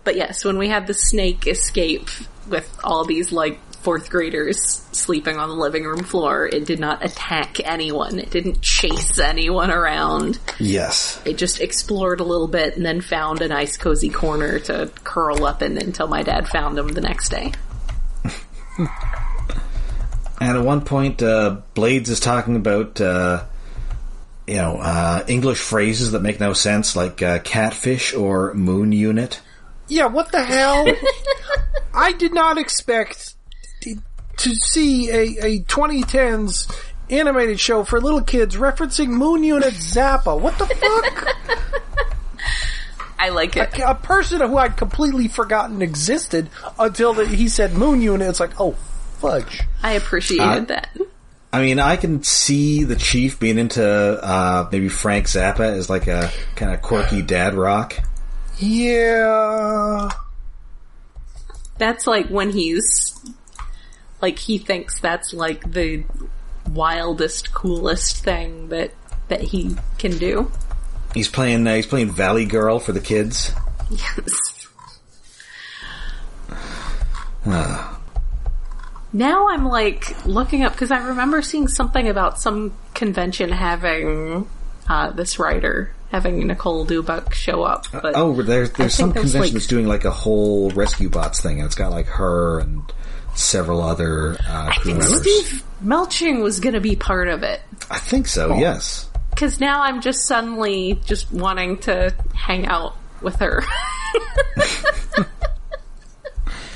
[0.02, 2.08] But yes, when we had the snake escape
[2.48, 7.02] with all these like fourth graders sleeping on the living room floor, it did not
[7.02, 8.18] attack anyone.
[8.18, 10.38] It didn't chase anyone around.
[10.58, 14.92] Yes, It just explored a little bit and then found a nice cozy corner to
[15.04, 17.52] curl up in until my dad found him the next day.
[18.78, 23.42] and at one point, uh, Blades is talking about uh,
[24.46, 29.40] you know uh, English phrases that make no sense, like uh, catfish or moon unit.
[29.86, 30.86] Yeah, what the hell?
[31.94, 33.34] I did not expect
[33.82, 33.96] to,
[34.38, 36.72] to see a, a 2010s
[37.10, 40.38] animated show for little kids referencing Moon Unit Zappa.
[40.38, 41.28] What the fuck?
[43.18, 43.78] I like it.
[43.84, 48.28] a person who I'd completely forgotten existed until the, he said Moon Unit.
[48.28, 48.72] It's like, oh,
[49.18, 49.60] fudge.
[49.82, 50.96] I appreciated Uh, that.
[51.52, 56.06] I mean, I can see the chief being into uh, maybe Frank Zappa as like
[56.06, 57.96] a kind of quirky dad rock.
[58.58, 60.10] Yeah.
[61.78, 63.18] That's like when he's
[64.20, 66.04] like he thinks that's like the
[66.70, 68.92] wildest, coolest thing that
[69.28, 70.50] that he can do.
[71.14, 73.52] He's playing uh, he's playing Valley Girl for the kids.
[73.90, 74.66] Yes.
[79.12, 84.48] now I'm like looking up because I remember seeing something about some convention having
[84.88, 87.86] uh, this writer having Nicole Dubuc show up.
[87.92, 91.58] But Oh, there's there's some convention like- that's doing like a whole rescue bots thing,
[91.58, 92.82] and it's got like her and
[93.38, 95.20] several other uh, I crew think members.
[95.22, 97.60] Steve Melching was going to be part of it.
[97.90, 98.56] I think so.
[98.56, 99.08] Yes.
[99.30, 103.62] Because now I'm just suddenly just wanting to hang out with her.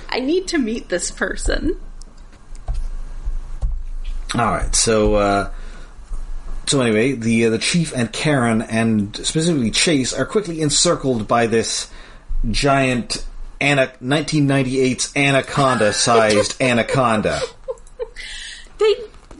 [0.08, 1.80] I need to meet this person.
[4.34, 4.74] All right.
[4.74, 5.50] So uh,
[6.66, 11.46] so anyway, the uh, the chief and Karen and specifically Chase are quickly encircled by
[11.46, 11.90] this
[12.50, 13.26] giant.
[13.62, 17.40] Ana- 1998's anaconda-sized anaconda.
[18.78, 18.94] They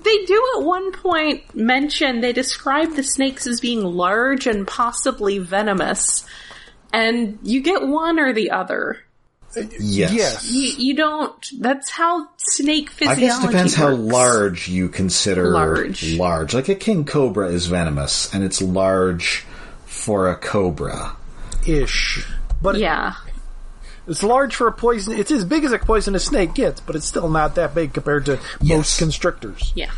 [0.05, 5.39] they do at one point mention they describe the snakes as being large and possibly
[5.39, 6.25] venomous,
[6.93, 8.99] and you get one or the other.
[9.55, 10.13] Yes.
[10.13, 10.51] Yes.
[10.51, 11.35] You, you don't.
[11.61, 13.27] That's how snake physiology.
[13.27, 13.43] I physiology.
[13.43, 16.15] guess it depends how large you consider Large.
[16.17, 19.45] Large, like a king cobra is venomous, and it's large
[19.85, 21.17] for a cobra.
[21.67, 22.27] Ish.
[22.63, 23.15] But Yeah.
[24.07, 25.19] It's large for a poison.
[25.19, 28.27] It's as big as a poisonous snake gets, but it's still not that big compared
[28.27, 28.77] to Yes.
[28.77, 29.73] most constrictors.
[29.75, 29.91] Yeah.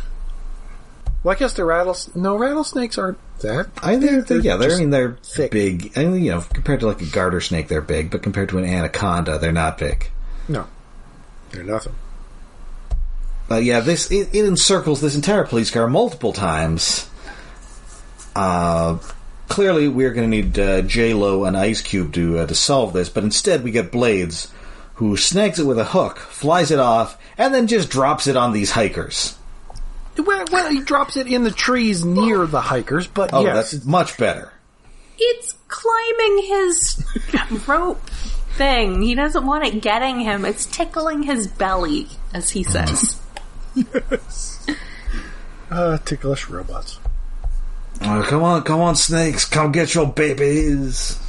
[1.23, 2.09] Well, I guess the rattles.
[2.15, 3.67] No, rattlesnakes aren't that.
[3.81, 5.49] I they're, they're, yeah, they're, I mean they're thick.
[5.51, 5.91] big.
[5.97, 8.59] I mean, you know, compared to like a garter snake, they're big, but compared to
[8.59, 10.09] an anaconda, they're not big.
[10.47, 10.67] No,
[11.49, 11.95] they're nothing.
[13.47, 17.09] But yeah, this it, it encircles this entire police car multiple times.
[18.35, 18.97] Uh,
[19.47, 22.93] clearly, we're going to need uh, J Lo and Ice Cube to uh, to solve
[22.93, 24.51] this, but instead we get Blades,
[24.95, 28.53] who snags it with a hook, flies it off, and then just drops it on
[28.53, 29.37] these hikers.
[30.17, 33.85] Well, well, he drops it in the trees near the hikers, but Oh, yes, that's
[33.85, 34.53] much better.
[35.17, 38.01] It's climbing his rope
[38.57, 39.01] thing.
[39.01, 40.45] He doesn't want it getting him.
[40.45, 43.19] It's tickling his belly, as he says.
[43.75, 44.65] yes.
[45.69, 46.99] uh, ticklish robots.
[48.01, 51.19] Oh, come on, come on, snakes, come get your babies.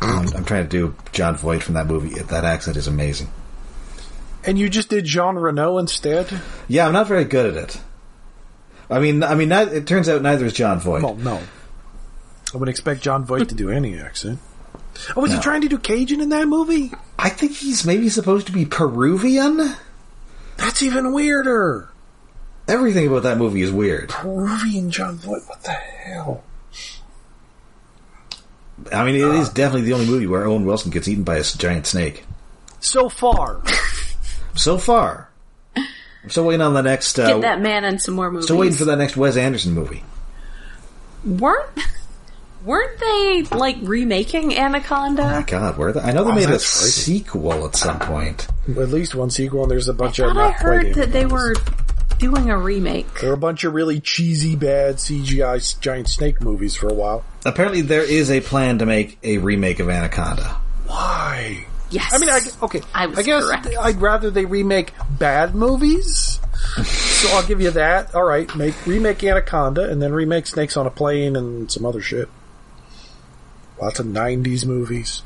[0.00, 2.18] I'm, I'm trying to do Jon Voight from that movie.
[2.20, 3.28] That accent is amazing.
[4.44, 6.40] And you just did Jean Renault instead?
[6.68, 7.80] Yeah, I'm not very good at it.
[8.90, 11.02] I mean, I mean, it turns out neither is Jon Voight.
[11.02, 11.40] Well, no.
[12.52, 14.38] I would expect Jon Voight to do any accent.
[15.16, 15.38] Oh, was No.
[15.38, 16.92] he trying to do Cajun in that movie?
[17.18, 19.74] I think he's maybe supposed to be Peruvian.
[20.58, 21.88] That's even weirder.
[22.66, 24.08] Everything about that movie is weird.
[24.08, 25.42] Peruvian Jon Voight.
[25.46, 26.42] What the hell?
[28.92, 31.42] I mean, it is definitely the only movie where Owen Wilson gets eaten by a
[31.42, 32.24] giant snake.
[32.80, 33.62] So far,
[34.54, 35.30] so far.
[35.76, 37.18] I'm still waiting on the next.
[37.18, 38.46] Uh, Get that man in some more movies.
[38.46, 40.02] still waiting for that next Wes Anderson movie.
[41.24, 41.68] Weren't
[42.64, 45.22] weren't they like remaking Anaconda?
[45.22, 45.92] My God, where?
[45.92, 46.64] The, I know they Oh, made a crazy.
[46.66, 48.48] sequel at some point.
[48.68, 51.24] At least one sequel, and there's a bunch I of thought I heard that they
[51.26, 51.54] were
[52.24, 53.20] doing a remake.
[53.20, 57.22] There were a bunch of really cheesy, bad CGI giant snake movies for a while.
[57.44, 60.56] Apparently, there is a plan to make a remake of Anaconda.
[60.86, 61.66] Why?
[61.90, 62.14] Yes.
[62.14, 62.80] I mean, I, okay.
[62.94, 63.68] I was I guess correct.
[63.78, 66.40] I'd rather they remake bad movies.
[66.82, 68.14] so I'll give you that.
[68.14, 72.00] All right, make remake Anaconda, and then remake Snakes on a Plane and some other
[72.00, 72.30] shit.
[73.80, 75.22] Lots of '90s movies.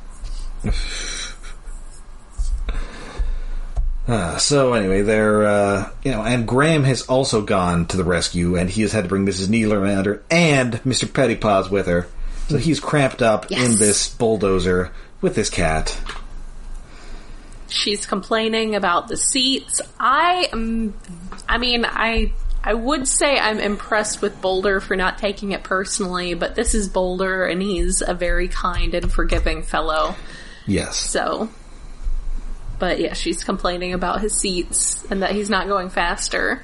[4.08, 8.56] Uh, so anyway, they're uh, you know, and Graham has also gone to the rescue,
[8.56, 9.48] and he has had to bring Mrs.
[9.48, 11.06] Niederlander and Mr.
[11.06, 12.08] Pettypaws with her.
[12.48, 13.68] So he's cramped up Yes.
[13.68, 14.90] in this bulldozer
[15.20, 15.94] with this cat.
[17.68, 19.82] She's complaining about the seats.
[20.00, 20.94] I am.
[21.46, 22.32] I mean, I.
[22.64, 26.88] I would say I'm impressed with Boulder for not taking it personally, but this is
[26.88, 30.16] Boulder, and he's a very kind and forgiving fellow.
[30.66, 30.96] Yes.
[30.96, 31.48] So,
[32.78, 36.62] but yeah, she's complaining about his seats and that he's not going faster.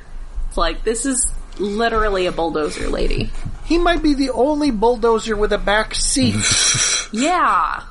[0.48, 3.30] It's like this is literally a bulldozer lady.
[3.64, 6.36] He might be the only bulldozer with a back seat.
[7.12, 7.84] Yeah.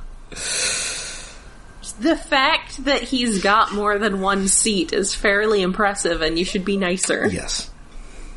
[2.01, 6.65] The fact that he's got more than one seat is fairly impressive, and you should
[6.65, 7.27] be nicer.
[7.27, 7.71] Yes.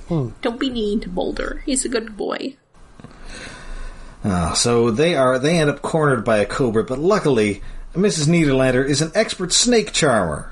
[0.08, 1.62] Don't be mean to Boulder.
[1.66, 2.56] He's a good boy.
[4.22, 7.62] Uh, so they are they end up cornered by a cobra, but luckily
[7.96, 8.28] Mrs.
[8.28, 10.50] Niederlander is an expert snake charmer.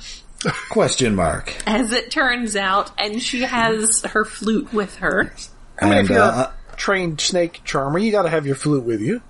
[0.71, 1.55] Question mark.
[1.67, 5.33] As it turns out, and she has her flute with her.
[5.81, 8.57] I mean, And, if you're uh, a trained snake charmer, you got to have your
[8.57, 9.23] flute with you.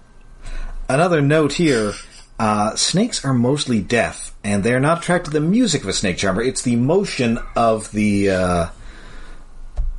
[0.89, 1.93] Another note here:
[2.39, 6.19] uh, snakes are mostly deaf, and they're not attracted to the music of a snake
[6.19, 6.43] charmer.
[6.43, 8.67] It's the motion of the uh,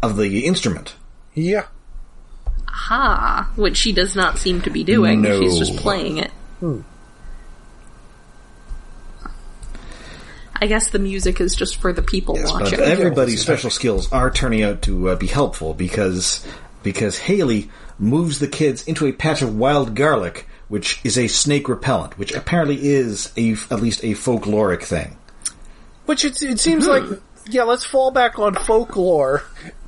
[0.04, 0.96] of the instrument.
[1.34, 1.66] Yeah.
[2.68, 3.52] Ha!
[3.56, 5.22] Which she does not seem to be doing.
[5.22, 5.40] No.
[5.40, 6.32] She's just playing it.
[10.56, 12.80] I guess the music is just for the people Yes, watching.
[12.80, 16.46] everybody's special skills are turning out to uh, be helpful because
[16.84, 21.68] because Haley moves the kids into a patch of wild garlic, which is a snake
[21.68, 25.18] repellent, which apparently is a at least a folkloric thing.
[26.06, 27.04] Which it, it seems like,
[27.50, 29.44] yeah, let's fall back on folklore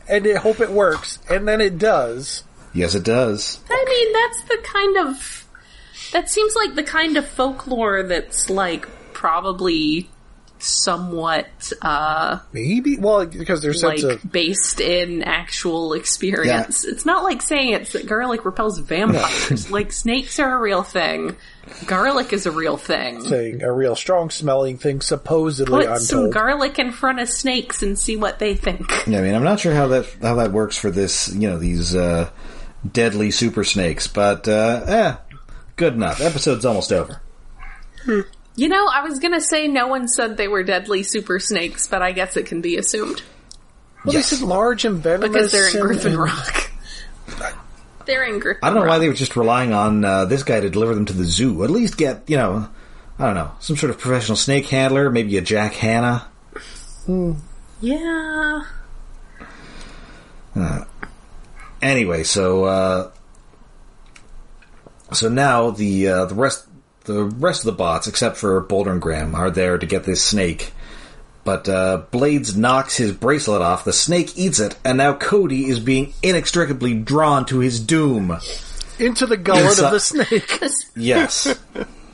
[0.10, 1.20] and I hope it works.
[1.30, 2.44] And then it does.
[2.74, 3.60] Yes, it does.
[3.70, 5.48] I mean, that's the kind of.
[6.14, 10.10] That seems like the kind of folklore that's, like, probably
[10.64, 12.98] somewhat, uh, Maybe?
[12.98, 14.32] Well, because there's like, of.
[14.32, 16.86] based in actual experience.
[16.86, 19.70] It's not like saying it's that garlic repels vampires.
[19.72, 21.36] like, snakes are a real thing.
[21.86, 23.22] Garlic is a real thing.
[23.22, 26.34] Thing, a real strong smelling thing, supposedly, Put I'm some told.
[26.34, 28.90] garlic in front of snakes and see what they think.
[29.06, 31.58] Yeah, I mean, I'm not sure how that how that works for this, you know,
[31.58, 32.30] these uh,
[32.90, 35.16] deadly super snakes, but uh, eh,
[35.76, 36.22] good enough.
[36.22, 37.22] Episode's almost over.
[38.58, 42.02] You know, I was gonna say no one said they were deadly super snakes, but
[42.02, 43.22] I guess it can be assumed.
[44.04, 44.32] well, Yes.
[44.32, 45.30] they said large and venomous.
[45.30, 46.72] Because they're in Griffin and- Rock.
[48.06, 48.90] they're in Griffin I don't know Rock.
[48.90, 51.64] why they were just relying on uh, this guy to deliver them to the zoo.
[51.64, 52.68] At least get, you know,
[53.20, 56.28] I don't know, some sort of professional snake handler, maybe a Jack Hanna.
[57.80, 58.64] Yeah.
[61.82, 63.12] Anyway, so uh,
[65.14, 66.68] so now the uh, the rest
[67.08, 70.24] the rest of the bots, except for Boulder and Graham, are there to get this
[70.24, 70.72] snake.
[71.44, 73.86] But uh, Blades knocks his bracelet off.
[73.86, 78.38] The snake eats it, and now Cody is being inextricably drawn to his doom.
[79.00, 80.60] Into the gullet Inside- of the snake.
[80.96, 81.56] Yes.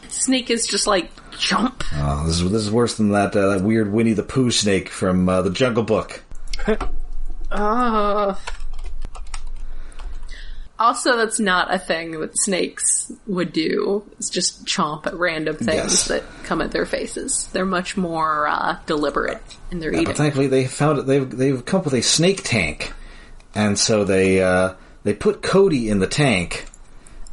[0.09, 1.83] snake is just like jump.
[1.93, 4.89] Oh, this is this is worse than that uh, that weird Winnie the Pooh snake
[4.89, 6.21] from uh, the Jungle Book.
[7.51, 8.35] Uh.
[10.83, 14.03] Also, that's not a thing that snakes would do.
[14.19, 16.07] It's just chomp at random things Yes.
[16.09, 17.47] that come at their faces.
[17.53, 20.13] They're much more uh, deliberate in their But eating.
[20.15, 21.05] thankfully, they found it.
[21.05, 22.91] They've they've come up with a snake tank,
[23.55, 24.73] and so they uh,
[25.03, 26.65] they put Cody in the tank,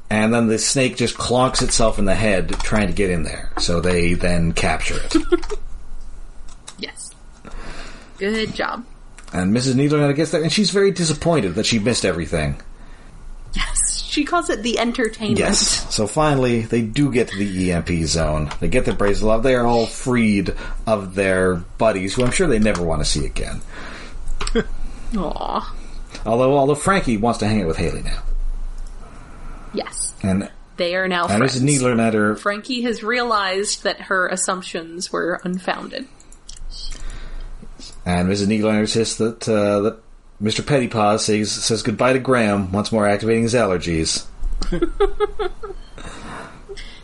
[0.09, 3.51] and then the snake just clonks itself in the head trying to get in there.
[3.59, 5.17] So they then capture it,
[6.79, 7.11] Yes.
[8.19, 8.85] Good job.
[9.33, 9.75] and Mrs.
[9.75, 12.61] Niederlander gets there, and she's very disappointed that she missed everything.
[13.55, 14.03] Yes.
[14.09, 15.39] She calls it the entertainment.
[15.39, 15.95] Yes.
[15.95, 18.51] So finally, they do get to the EMP zone.
[18.61, 19.43] They get their bracelet off.
[19.45, 20.55] They are all freed
[20.87, 23.61] of their buddies, who I'm sure they never want to see again.
[25.17, 25.75] Aw.
[26.27, 28.23] Although, although Frankie wants to hang out with Haley now,
[29.73, 30.13] Yes.
[30.23, 31.61] and They are now and friends.
[31.63, 31.81] Mrs.
[31.81, 36.09] Niederlander Frankie has realized that her assumptions were unfounded.
[38.05, 38.47] And Mrs.
[38.49, 40.01] Niederlander insists that uh, that
[40.43, 40.63] Mr.
[40.63, 44.27] Pettypaws says says goodbye to Graham, once more activating his allergies.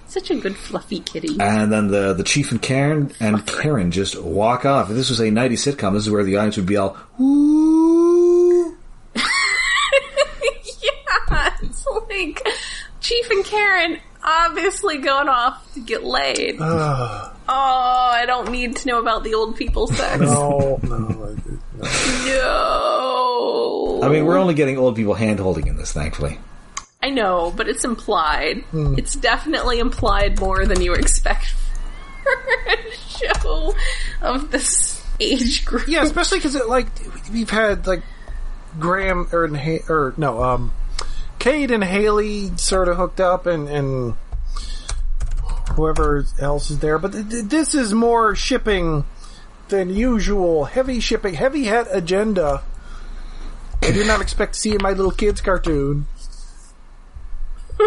[0.07, 1.37] Such a good fluffy kitty.
[1.39, 4.89] And then the the chief and Karen and Karen just walk off.
[4.89, 8.75] If this was a 90s sitcom, this is where the audience would be all, "Ooh."
[9.15, 9.23] yeah,
[11.63, 12.49] it's like
[13.01, 16.57] Chief and Karen obviously going off to get laid.
[16.61, 20.21] Oh, I don't need to know about the old people sex.
[20.21, 21.37] no, no,
[22.27, 23.99] no.
[24.01, 24.01] No.
[24.03, 26.39] I mean, we're only getting old people hand holding in this, thankfully.
[27.03, 28.65] I know, but it's implied.
[28.73, 31.47] It's definitely implied more than you expect
[32.23, 32.33] for
[32.69, 33.75] a show
[34.21, 35.87] of this age group.
[35.89, 36.87] Yeah, especially because like
[37.33, 38.03] we've had like
[38.79, 40.73] Graham or, and Ha- or no, um,
[41.39, 44.15] Cade and Haley sort of hooked up, and and
[45.75, 46.99] whoever else is there.
[46.99, 49.05] But th- th- this is more shipping
[49.69, 50.65] than usual.
[50.65, 52.63] Heavy shipping, heavy hat agenda.
[53.83, 56.07] I did not expect to see in my little kids cartoon.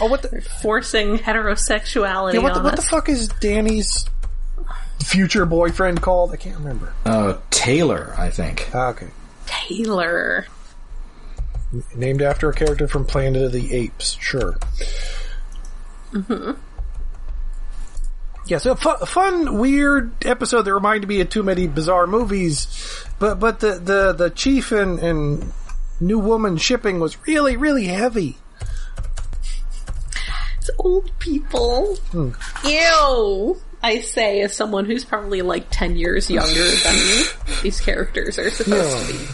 [0.00, 0.40] oh, what the?
[0.62, 4.06] Forcing heterosexuality Yeah, what the, on what the fuck is Danny's
[5.04, 6.32] future boyfriend called?
[6.32, 6.92] I can't remember.
[7.04, 8.70] Uh, Taylor, I think.
[8.74, 9.08] Ah, okay.
[9.46, 10.46] Taylor.
[11.94, 14.56] Named after a character from Planet of the Apes, sure.
[18.48, 23.38] Yeah, so fun, fun, weird episode that reminded me of too many bizarre movies, but
[23.38, 25.52] but the the, the chief and, and
[26.00, 28.38] new woman shipping was really really heavy.
[30.58, 31.96] It's old people.
[32.10, 32.30] Hmm.
[32.64, 33.60] Ew.
[33.82, 37.24] I say as someone who's probably like 10 years younger than
[37.62, 39.24] these characters are supposed to be.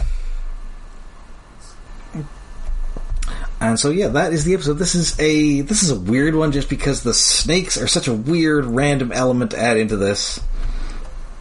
[3.61, 4.73] And so yeah, that is the episode.
[4.73, 8.13] This is a this is a weird one just because the snakes are such a
[8.13, 10.39] weird random element to add into this.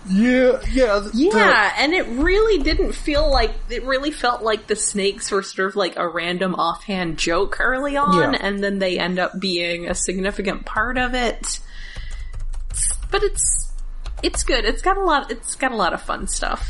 [0.06, 4.76] Yeah, yeah, th- Yeah, and it really didn't feel like it really felt like the
[4.76, 8.38] snakes were sort of like a random offhand joke early on, Yeah.
[8.38, 11.58] and then they end up being a significant part of it.
[13.10, 13.72] But it's
[14.22, 14.64] it's good.
[14.64, 15.30] It's got a lot.
[15.30, 16.68] It's got a lot of fun stuff.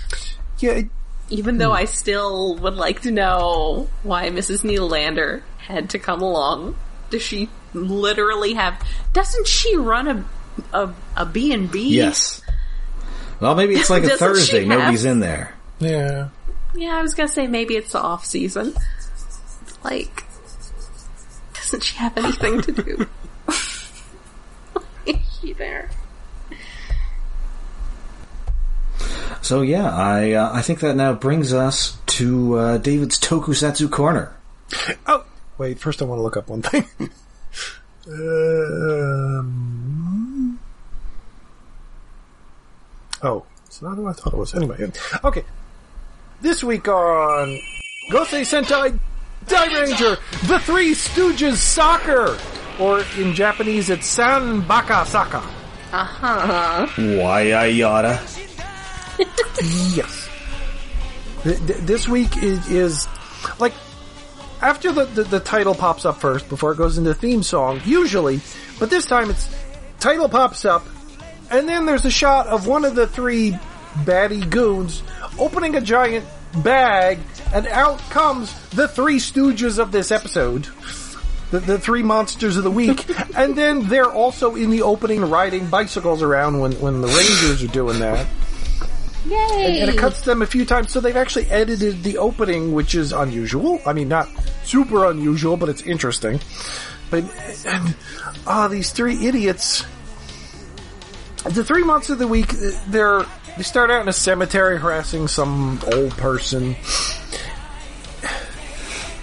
[0.59, 0.73] yeah.
[0.73, 0.89] it-
[1.31, 1.77] Even though hmm.
[1.77, 4.63] I still would like to know why Mrs.
[4.63, 6.77] Needlander had to come along.
[7.11, 8.81] Does she literally have?
[9.13, 10.25] Doesn't she run a
[10.73, 11.97] a a B and B?
[11.97, 12.43] Yes.
[13.41, 14.61] Well, maybe it's like a Doesn't she Thursday.
[14.61, 15.55] have- Nobody's in there.
[15.79, 16.29] yeah.
[16.77, 18.75] Yeah, I was gonna say maybe it's the off season.
[19.85, 20.25] Like,
[21.55, 23.07] doesn't she have anything to do?
[25.07, 25.91] Is she there?
[29.45, 34.35] So yeah, I uh, I think that now brings us to uh, David's Tokusatsu corner.
[35.07, 35.27] Oh,
[35.59, 35.79] wait.
[35.79, 36.87] First, I want to look up one thing.
[38.09, 40.59] um,
[43.23, 44.55] oh, it's not who I thought it was.
[44.55, 44.91] Anyway,
[45.23, 45.45] okay.
[46.41, 47.61] This week on
[48.11, 48.99] Gosei Sentai
[49.45, 50.17] Dairanger,
[50.49, 52.39] The Three Stooges Soccer,
[52.81, 55.43] or in Japanese, it's San Baka Saka.
[55.93, 56.87] Uh huh.
[56.97, 58.27] Why I yada?
[59.95, 60.29] Yes.
[61.43, 63.09] Th- th- this week is, is
[63.59, 63.73] like
[64.61, 67.81] after the, the the title pops up first before it goes into the theme song.
[67.85, 68.41] Usually,
[68.79, 69.49] but this time it's
[70.01, 70.87] title pops up,
[71.51, 73.53] and then there's a shot of one of the three
[74.05, 75.03] baddie goons
[75.39, 76.25] opening a giant
[76.63, 77.19] bag,
[77.53, 80.67] and out comes the three stooges of this episode.
[81.51, 83.07] The, the three monsters of the week,
[83.37, 87.69] and then they're also in the opening riding bicycles around when, when the Rangers are
[87.69, 88.27] doing that
[89.27, 89.81] Yay!
[89.81, 90.91] and it cuts them a few times.
[90.91, 93.81] So they've actually edited the opening, which is unusual.
[93.87, 94.29] I mean, not
[94.65, 96.41] super unusual, but it's interesting.
[97.11, 97.25] But
[97.67, 97.97] and
[98.47, 99.85] ah, these three idiots.
[101.45, 102.49] The three months of the week,
[102.89, 106.77] they're they start out in a cemetery harassing some old person.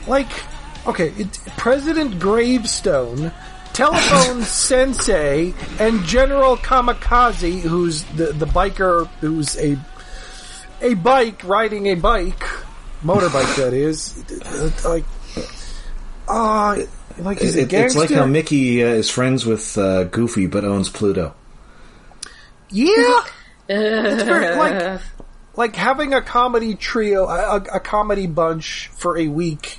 [0.07, 0.29] Like,
[0.87, 3.31] okay, it, President Gravestone,
[3.73, 9.77] Telephone Sensei, and General Kamikaze, who's the the biker, who's a
[10.81, 12.43] a bike riding a bike,
[13.03, 14.15] motorbike that is,
[14.85, 15.05] like,
[16.27, 16.77] ah,
[17.19, 20.63] like he's a It- it's like how Mickey uh, is friends with uh, Goofy but
[20.65, 21.33] owns Pluto.
[22.69, 23.23] Yeah,
[23.67, 25.01] it's very, like
[25.55, 29.77] like having a comedy trio, a, a, a comedy bunch for a week.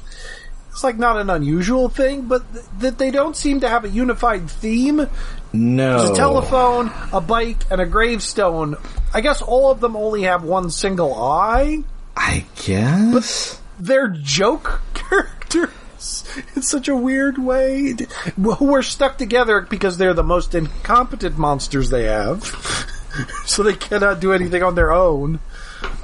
[0.70, 3.88] It's like not an unusual thing, but th- that they don't seem to have a
[3.88, 5.06] unified theme.
[5.52, 5.98] No.
[5.98, 8.76] There's a telephone, a bike, and a gravestone.
[9.12, 11.84] I guess all of them only have one single eye.
[12.16, 13.60] I guess.
[13.78, 16.24] But They're joke characters
[16.56, 17.94] in such a weird way.
[18.36, 22.42] Who are stuck together because they're the most incompetent monsters they have.
[23.44, 25.40] so they cannot do anything on their own.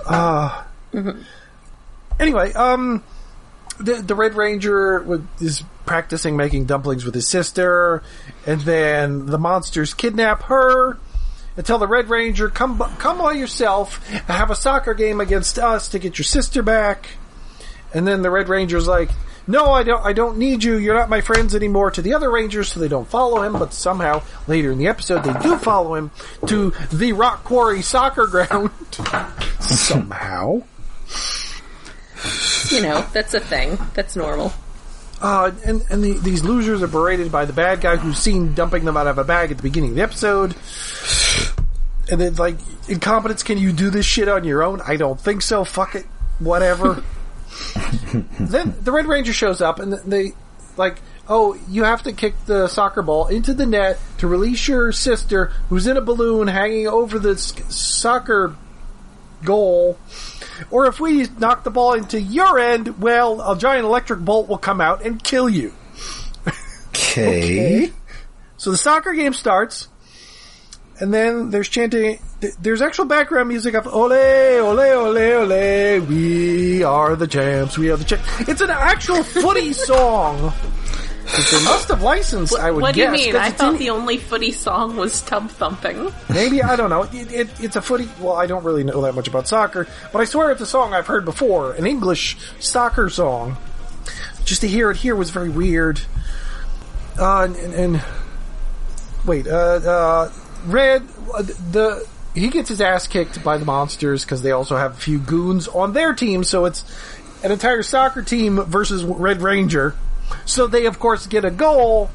[0.06, 0.64] Uh,
[2.20, 3.02] Anyway, um,
[3.78, 8.02] the the Red Ranger is practicing making dumplings with his sister,
[8.46, 10.98] and then the monsters kidnap her.
[11.56, 15.88] And tell the Red Ranger, come come by yourself have a soccer game against us
[15.88, 17.08] to get your sister back.
[17.92, 19.08] And then the Red Ranger's like,
[19.46, 20.04] "No, I don't.
[20.04, 20.76] I don't need you.
[20.76, 23.54] You're not my friends anymore." To the other Rangers, so they don't follow him.
[23.54, 26.10] But somehow later in the episode, they do follow him
[26.46, 28.70] to the Rock Quarry soccer ground.
[29.58, 30.62] somehow,
[32.70, 33.78] You know, that's a thing.
[33.94, 34.52] That's normal.
[35.20, 38.84] uh, and and the, these losers are berated by the bad guy who's seen dumping
[38.84, 40.54] them out of a bag at the beginning of the episode.
[42.10, 42.56] And then, like,
[42.88, 44.80] incompetence, can you do this shit on your own?
[44.86, 45.62] I don't think so.
[45.64, 46.06] Fuck it.
[46.38, 47.02] Whatever.
[48.40, 50.32] then the Red Ranger shows up and they,
[50.78, 54.90] like, oh, you have to kick the soccer ball into the net to release your
[54.92, 58.56] sister who's in a balloon hanging over the soccer
[59.44, 59.98] goal.
[60.70, 64.58] Or if we knock the ball into your end, well, a giant electric bolt will
[64.58, 65.72] come out and kill you.
[66.94, 67.92] Okay.
[68.56, 69.88] So the soccer game starts,
[70.98, 72.18] and then there's chanting.
[72.60, 77.96] There's actual background music of "Ole, ole, ole, ole, we are the champs, we are
[77.96, 80.52] the champs." It's an actual footy song.
[81.36, 83.36] Which they must have licensed, I would what do you mean?
[83.36, 86.10] I thought in- the only footy song was tub thumping.
[86.30, 87.02] Maybe I don't know.
[87.02, 88.08] It, it, it's a footy.
[88.20, 90.94] Well, I don't really know that much about soccer, but I swear it's a song
[90.94, 93.56] I've heard before, an English soccer song.
[94.44, 96.00] Just to hear it here was very weird.
[97.18, 98.04] Uh, and, and, and
[99.26, 100.32] wait, uh, uh,
[100.66, 104.92] Red, uh, the he gets his ass kicked by the monsters because they also have
[104.92, 106.84] a few goons on their team, so it's
[107.42, 109.94] an entire soccer team versus Red Ranger.
[110.44, 112.06] So they, of course, get a goal,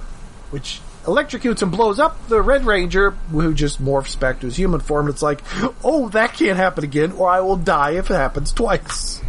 [0.52, 4.80] which electrocutes and blows up the Red Ranger, who just morphs back to his human
[4.80, 5.08] form.
[5.08, 5.42] It's like,
[5.84, 9.22] oh, that can't happen again, or I will die if it happens twice.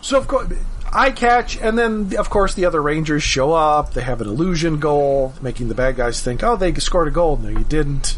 [0.00, 0.52] So, of course,
[0.92, 3.94] I catch, and then, of course, the other Rangers show up.
[3.94, 7.36] They have an illusion goal, making the bad guys think, oh, they scored a goal.
[7.36, 8.16] No, you didn't.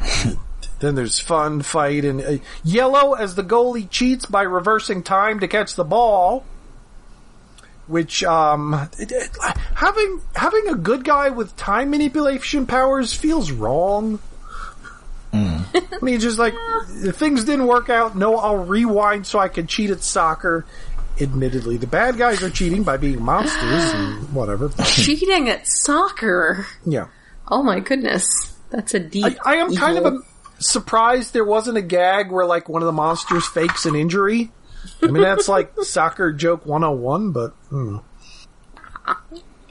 [0.78, 5.48] then there's fun fight, and uh, yellow as the goalie cheats by reversing time to
[5.48, 6.44] catch the ball
[7.86, 9.30] which um it, it,
[9.74, 14.18] having having a good guy with time manipulation powers feels wrong.
[15.34, 16.54] I mean, just like
[16.88, 18.14] if things didn't work out.
[18.16, 20.66] No, I'll rewind so I can cheat at soccer.
[21.20, 24.70] Admittedly, the bad guys are cheating by being monsters and whatever.
[24.84, 26.66] Cheating at soccer.
[26.84, 27.08] Yeah,
[27.48, 28.56] Oh my goodness.
[28.70, 29.24] That's a deep.
[29.24, 30.18] I, I am kind of a,
[30.58, 34.50] surprised there wasn't a gag where like one of the monsters fakes an injury.
[35.02, 37.98] I mean, that's like soccer joke 101, but hmm.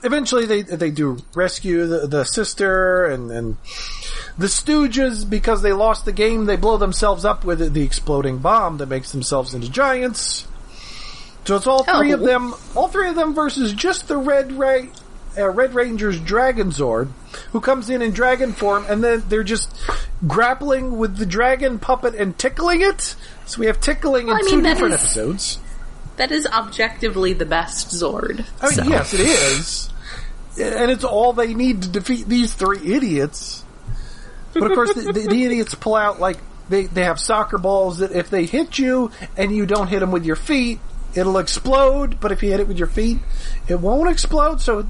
[0.04, 3.58] eventually they they do rescue the, the sister and and
[4.38, 6.46] the Stooges because they lost the game.
[6.46, 10.48] They blow themselves up with the exploding bomb that makes themselves into giants.
[11.46, 12.26] So it's all three of Oh.
[12.26, 14.90] them, all three of them versus just the Red Ray,
[15.38, 17.10] uh, Red Ranger's Dragon Zord,
[17.52, 19.74] who comes in in dragon form, and then they're just
[20.28, 23.16] grappling with the dragon puppet and tickling it.
[23.46, 25.60] So we have tickling in I two mean, that different is- episodes.
[26.18, 28.46] That is objectively the best Zord.
[28.62, 29.90] I mean, So- yes, it is,
[30.60, 33.64] and it's all they need to defeat these three idiots.
[34.54, 38.00] But of course, the, the, the idiots pull out like they they have soccer balls
[38.00, 40.80] that if they hit you and you don't hit them with your feet,
[41.16, 42.20] it'll explode.
[42.20, 43.20] But if you hit it with your feet,
[43.68, 44.62] it won't explode.
[44.62, 44.88] So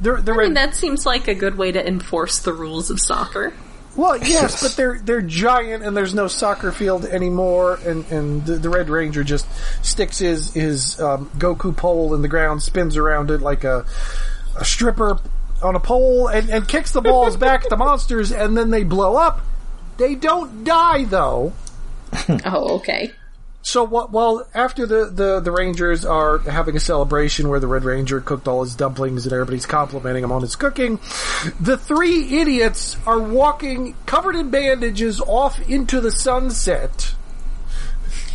[0.00, 3.00] they're they're I mean, that seems like a good way to enforce the rules of
[3.00, 3.52] soccer.
[3.96, 7.78] Well, yes, but they're they're giant, and there's no soccer field anymore.
[7.84, 9.46] And and the, the Red Ranger just
[9.84, 13.84] sticks his his um, Goku pole in the ground, spins around it like a
[14.56, 15.18] a stripper
[15.62, 18.84] on a pole, and, and kicks the balls back at the monsters, and then they
[18.84, 19.40] blow up.
[19.98, 21.52] They don't die though.
[22.44, 23.12] Oh, okay.
[23.62, 23.84] So?
[23.84, 28.48] Well, after the, the, the Rangers are having a celebration where the Red Ranger cooked
[28.48, 30.98] all his dumplings and everybody's complimenting him on his cooking,
[31.60, 37.14] the three idiots are walking covered in bandages off into the sunset.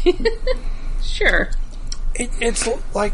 [1.16, 1.50] Sure.
[2.14, 3.14] It, it's like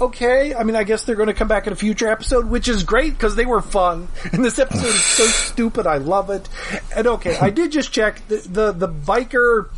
[0.00, 0.54] okay.
[0.54, 2.84] I mean, I guess they're going to come back in a future episode, which is
[2.84, 4.06] great because they were fun.
[4.32, 5.86] And this episode is so stupid.
[5.88, 6.48] I love it.
[6.94, 9.70] And okay, I did just check the the, the biker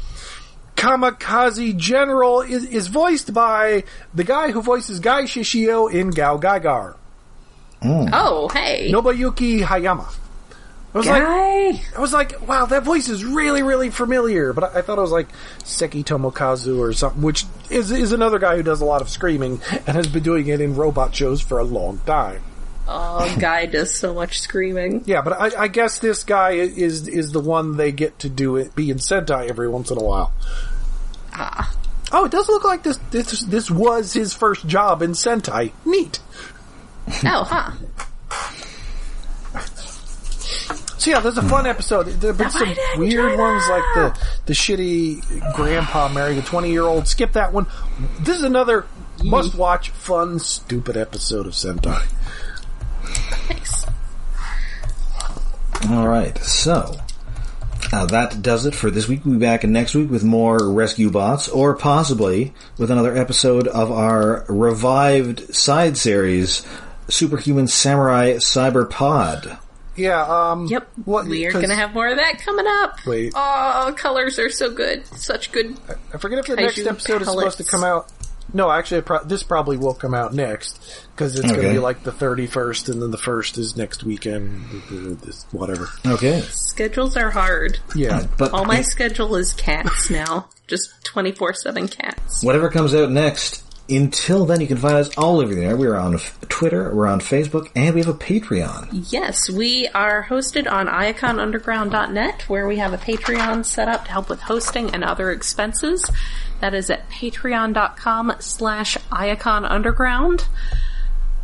[0.80, 6.96] kamikaze general is, is voiced by the guy who voices Guy Shishio in GaoGaiGar,
[7.82, 8.10] mm.
[8.12, 8.90] Oh, hey.
[8.90, 10.16] Nobuyuki Hiyama.
[10.92, 11.22] I was like,
[11.96, 14.52] I was like, wow, that voice is really, really familiar.
[14.52, 15.28] But I, I thought it was like
[15.62, 19.60] Seki Tomokazu or something, which is is another guy who does a lot of screaming
[19.70, 22.42] and has been doing it in robot shows for a long time.
[22.92, 25.04] Oh, guy does so much screaming.
[25.06, 28.56] Yeah, but I, I guess this guy is is the one they get to do
[28.56, 30.32] it, be in Sentai every once in a while.
[31.32, 31.72] Ah.
[32.10, 35.70] Oh, it does look like this this this was his first job in Sentai.
[35.84, 36.18] Neat.
[37.24, 37.72] Oh, huh.
[40.98, 42.08] So yeah, there's a fun episode.
[42.08, 46.82] There have been some weird ones like the the shitty grandpa married a 20 year
[46.82, 47.06] old.
[47.06, 47.66] Skip that one.
[48.18, 48.84] This is another
[49.22, 52.04] must watch, fun, stupid episode of Sentai.
[53.50, 53.86] Nice.
[55.88, 57.00] All right, so
[57.92, 59.24] uh, that does it for this week.
[59.24, 63.90] We'll be back next week with more Rescue Bots, or possibly with another episode of
[63.90, 66.66] our revived side series,
[67.08, 69.58] Superhuman Samurai Cyber Pod.
[69.96, 70.22] Yeah.
[70.22, 70.66] Um.
[70.66, 70.88] Yep.
[71.04, 73.04] What, we are going to have more of that coming up.
[73.06, 73.32] Wait.
[73.34, 75.06] Oh, colors are so good.
[75.06, 75.76] Such good.
[76.14, 78.10] I forget if the next episode is supposed to come out.
[78.52, 82.02] No, actually, pro- this probably will come out next because it's going to be like
[82.02, 84.62] the 31st, and then the first is next weekend.
[85.52, 85.88] Whatever.
[86.06, 87.78] Okay, Schedules are hard.
[87.94, 88.18] Yeah.
[88.18, 90.48] Uh, but All my schedule is cats now.
[90.66, 92.44] Just 24 7 cats.
[92.44, 93.64] whatever comes out next.
[93.88, 95.76] Until then, you can find us all over there.
[95.76, 96.16] We're on
[96.48, 99.06] Twitter, we're on Facebook, and we have a Patreon.
[99.10, 104.28] Yes, we are hosted on iaconunderground.net where we have a Patreon set up to help
[104.28, 106.08] with hosting and other expenses.
[106.60, 110.46] That is at patreon.com slash iaconunderground.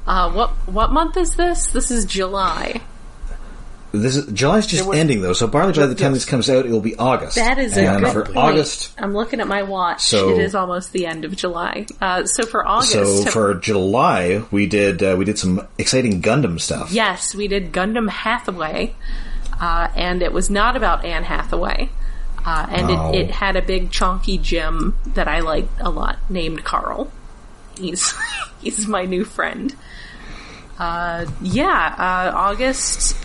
[0.07, 1.67] Uh, what, what month is this?
[1.69, 2.81] This is July.
[3.93, 6.23] This is July's just was- ending though, so probably by the time Yes.
[6.23, 7.37] this comes out, it will be August.
[7.37, 8.37] That is a and good for point.
[8.37, 8.93] August.
[8.99, 10.03] I'm looking at my watch.
[10.03, 11.87] So- it is almost the end of July.
[12.01, 16.61] Uh, so for August, So for July, we did uh, we did some exciting Gundam
[16.61, 16.93] stuff.
[16.93, 18.95] Yes, we did Gundam Hathaway,
[19.59, 21.89] uh, and it was not about Anne Hathaway.
[22.47, 23.11] Uh, and Oh.
[23.13, 27.11] it, it had a big chonky Jim that I like a lot named Carl.
[27.77, 28.15] He's
[28.63, 29.75] he's my new friend.
[30.79, 33.17] Uh, yeah, uh, August.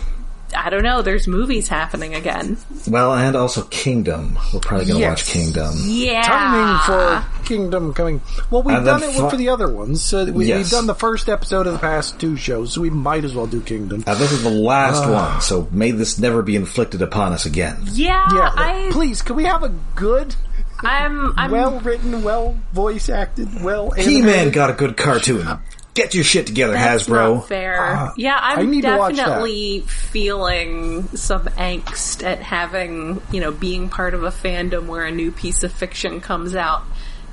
[0.56, 1.02] I don't know.
[1.02, 2.56] There's movies happening again.
[2.86, 4.38] Well, and also Kingdom.
[4.52, 5.10] We're probably going to Yes.
[5.10, 5.74] watch Kingdom.
[5.84, 8.20] Yeah, Timing for Kingdom coming.
[8.50, 10.12] Well, we've And done it fi- for the other ones.
[10.12, 10.58] Uh, we, Yes.
[10.58, 13.46] We've done the first episode of the past two shows, so we might as well
[13.46, 14.04] do Kingdom.
[14.06, 15.12] Uh, this is the last Ah.
[15.32, 17.76] one, so may this never be inflicted upon us again.
[17.92, 20.34] Yeah, Yeah, I, please, can we have a good,
[20.80, 25.46] I'm, I'm well written, well voice acted, well He-Man got a good cartoon.
[25.94, 27.44] Get your shit together, That's Hasbro.
[27.46, 27.76] fair.
[27.78, 29.26] Ah, yeah, I'm I need to watch that.
[29.26, 35.10] definitely feeling some angst at having, you know, being part of a fandom where a
[35.10, 36.82] new piece of fiction comes out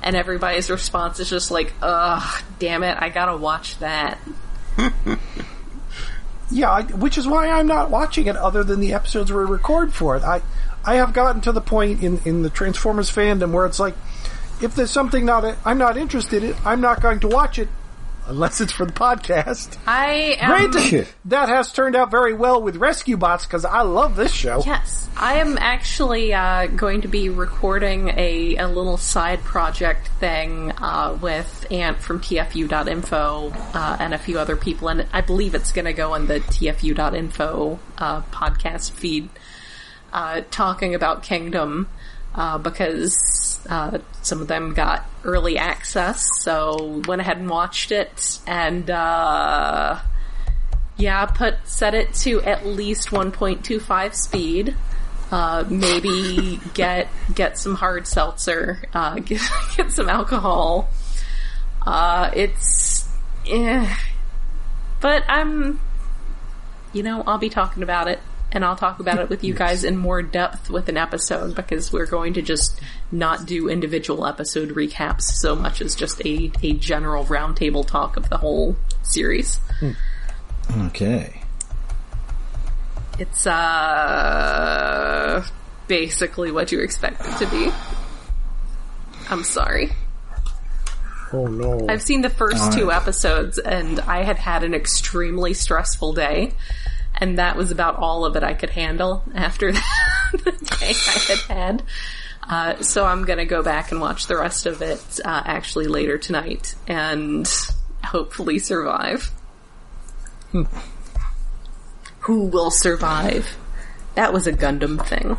[0.02, 4.18] and everybody's response is just like, ugh, damn it, I gotta watch that.
[6.52, 9.94] Yeah, I, which is why I'm not watching it other than the episodes we record
[9.94, 10.24] for it.
[10.24, 10.42] I
[10.84, 13.94] I have gotten to the point in, in the Transformers fandom where it's like,
[14.60, 17.68] if there's something not I'm not interested in, I'm not going to watch it
[18.30, 19.76] unless it's for the podcast.
[19.86, 20.70] I am.
[20.70, 24.62] Granted, that has turned out very well with Rescue Bots because I love this show.
[24.64, 30.72] Yes, I am actually uh, going to be recording a, a little side project thing
[30.78, 35.72] uh, with Ant from TFU.info uh, and a few other people, and I believe it's
[35.72, 39.28] going to go on the TFU.info uh, podcast feed,
[40.12, 41.88] uh, talking about Kingdom.
[42.32, 48.38] Uh, because uh, some of them got early access, so went ahead and watched it,
[48.46, 49.98] and uh,
[50.96, 54.76] yeah, put set it to at least 1.25 speed.
[55.30, 58.82] Uh, maybe get get some hard seltzer.
[58.92, 59.40] Uh, get,
[59.76, 60.88] get some alcohol.
[61.86, 63.08] Uh, it's,
[63.46, 63.96] eh.
[65.00, 65.80] but I'm,
[66.92, 68.20] you know, I'll be talking about it,
[68.52, 71.92] and I'll talk about it with you guys in more depth with an episode because
[71.92, 72.80] we're going to just
[73.12, 78.28] not do individual episode recaps so much as just a a general roundtable talk of
[78.28, 79.60] the whole series.
[80.86, 81.42] Okay.
[83.18, 85.44] It's uh
[85.86, 87.70] basically what you expect it to be.
[89.28, 89.92] I'm sorry.
[91.32, 91.86] Oh no.
[91.88, 96.54] I've seen the first two episodes and I had had an extremely stressful day
[97.20, 99.72] and that was about all of it I could handle after
[100.32, 101.82] the day I had had.
[102.42, 106.18] Uh, so I'm gonna go back and watch the rest of it uh, actually later
[106.18, 107.48] tonight and
[108.02, 109.30] hopefully survive.
[112.20, 113.56] Who will survive?
[114.14, 115.36] That was a Gundam thing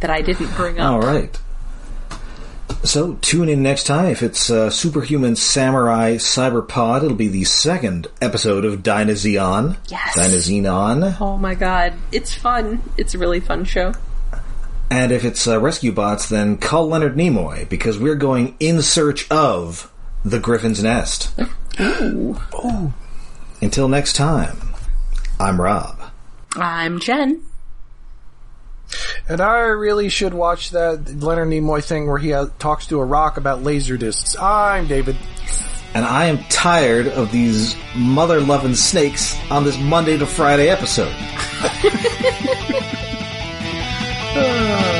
[0.00, 0.92] that I didn't bring up.
[0.92, 1.38] All right.
[2.84, 7.02] So tune in next time if it's uh, Superhuman Samurai Cyberpod.
[7.04, 9.76] It'll be the second episode of Dynazeon.
[9.88, 10.16] Yes.
[10.16, 11.16] Dynazenon.
[11.20, 12.82] Oh my god, it's fun.
[12.96, 13.92] It's a really fun show.
[14.88, 19.28] And if it's uh, Rescue Bots, then call Leonard Nimoy because we're going in search
[19.30, 19.92] of
[20.24, 21.34] the Griffin's Nest.
[21.80, 22.40] Ooh.
[22.64, 22.94] Ooh.
[23.60, 24.58] Until next time,
[25.40, 26.00] I'm Rob.
[26.54, 27.42] I'm Jen.
[29.28, 33.04] And I really should watch that Leonard Nimoy thing where he uh, talks to a
[33.04, 34.36] rock about laser discs.
[34.36, 35.16] I'm David.
[35.94, 41.14] And I am tired of these mother loving snakes on this Monday to Friday episode.
[44.38, 44.92] Uh,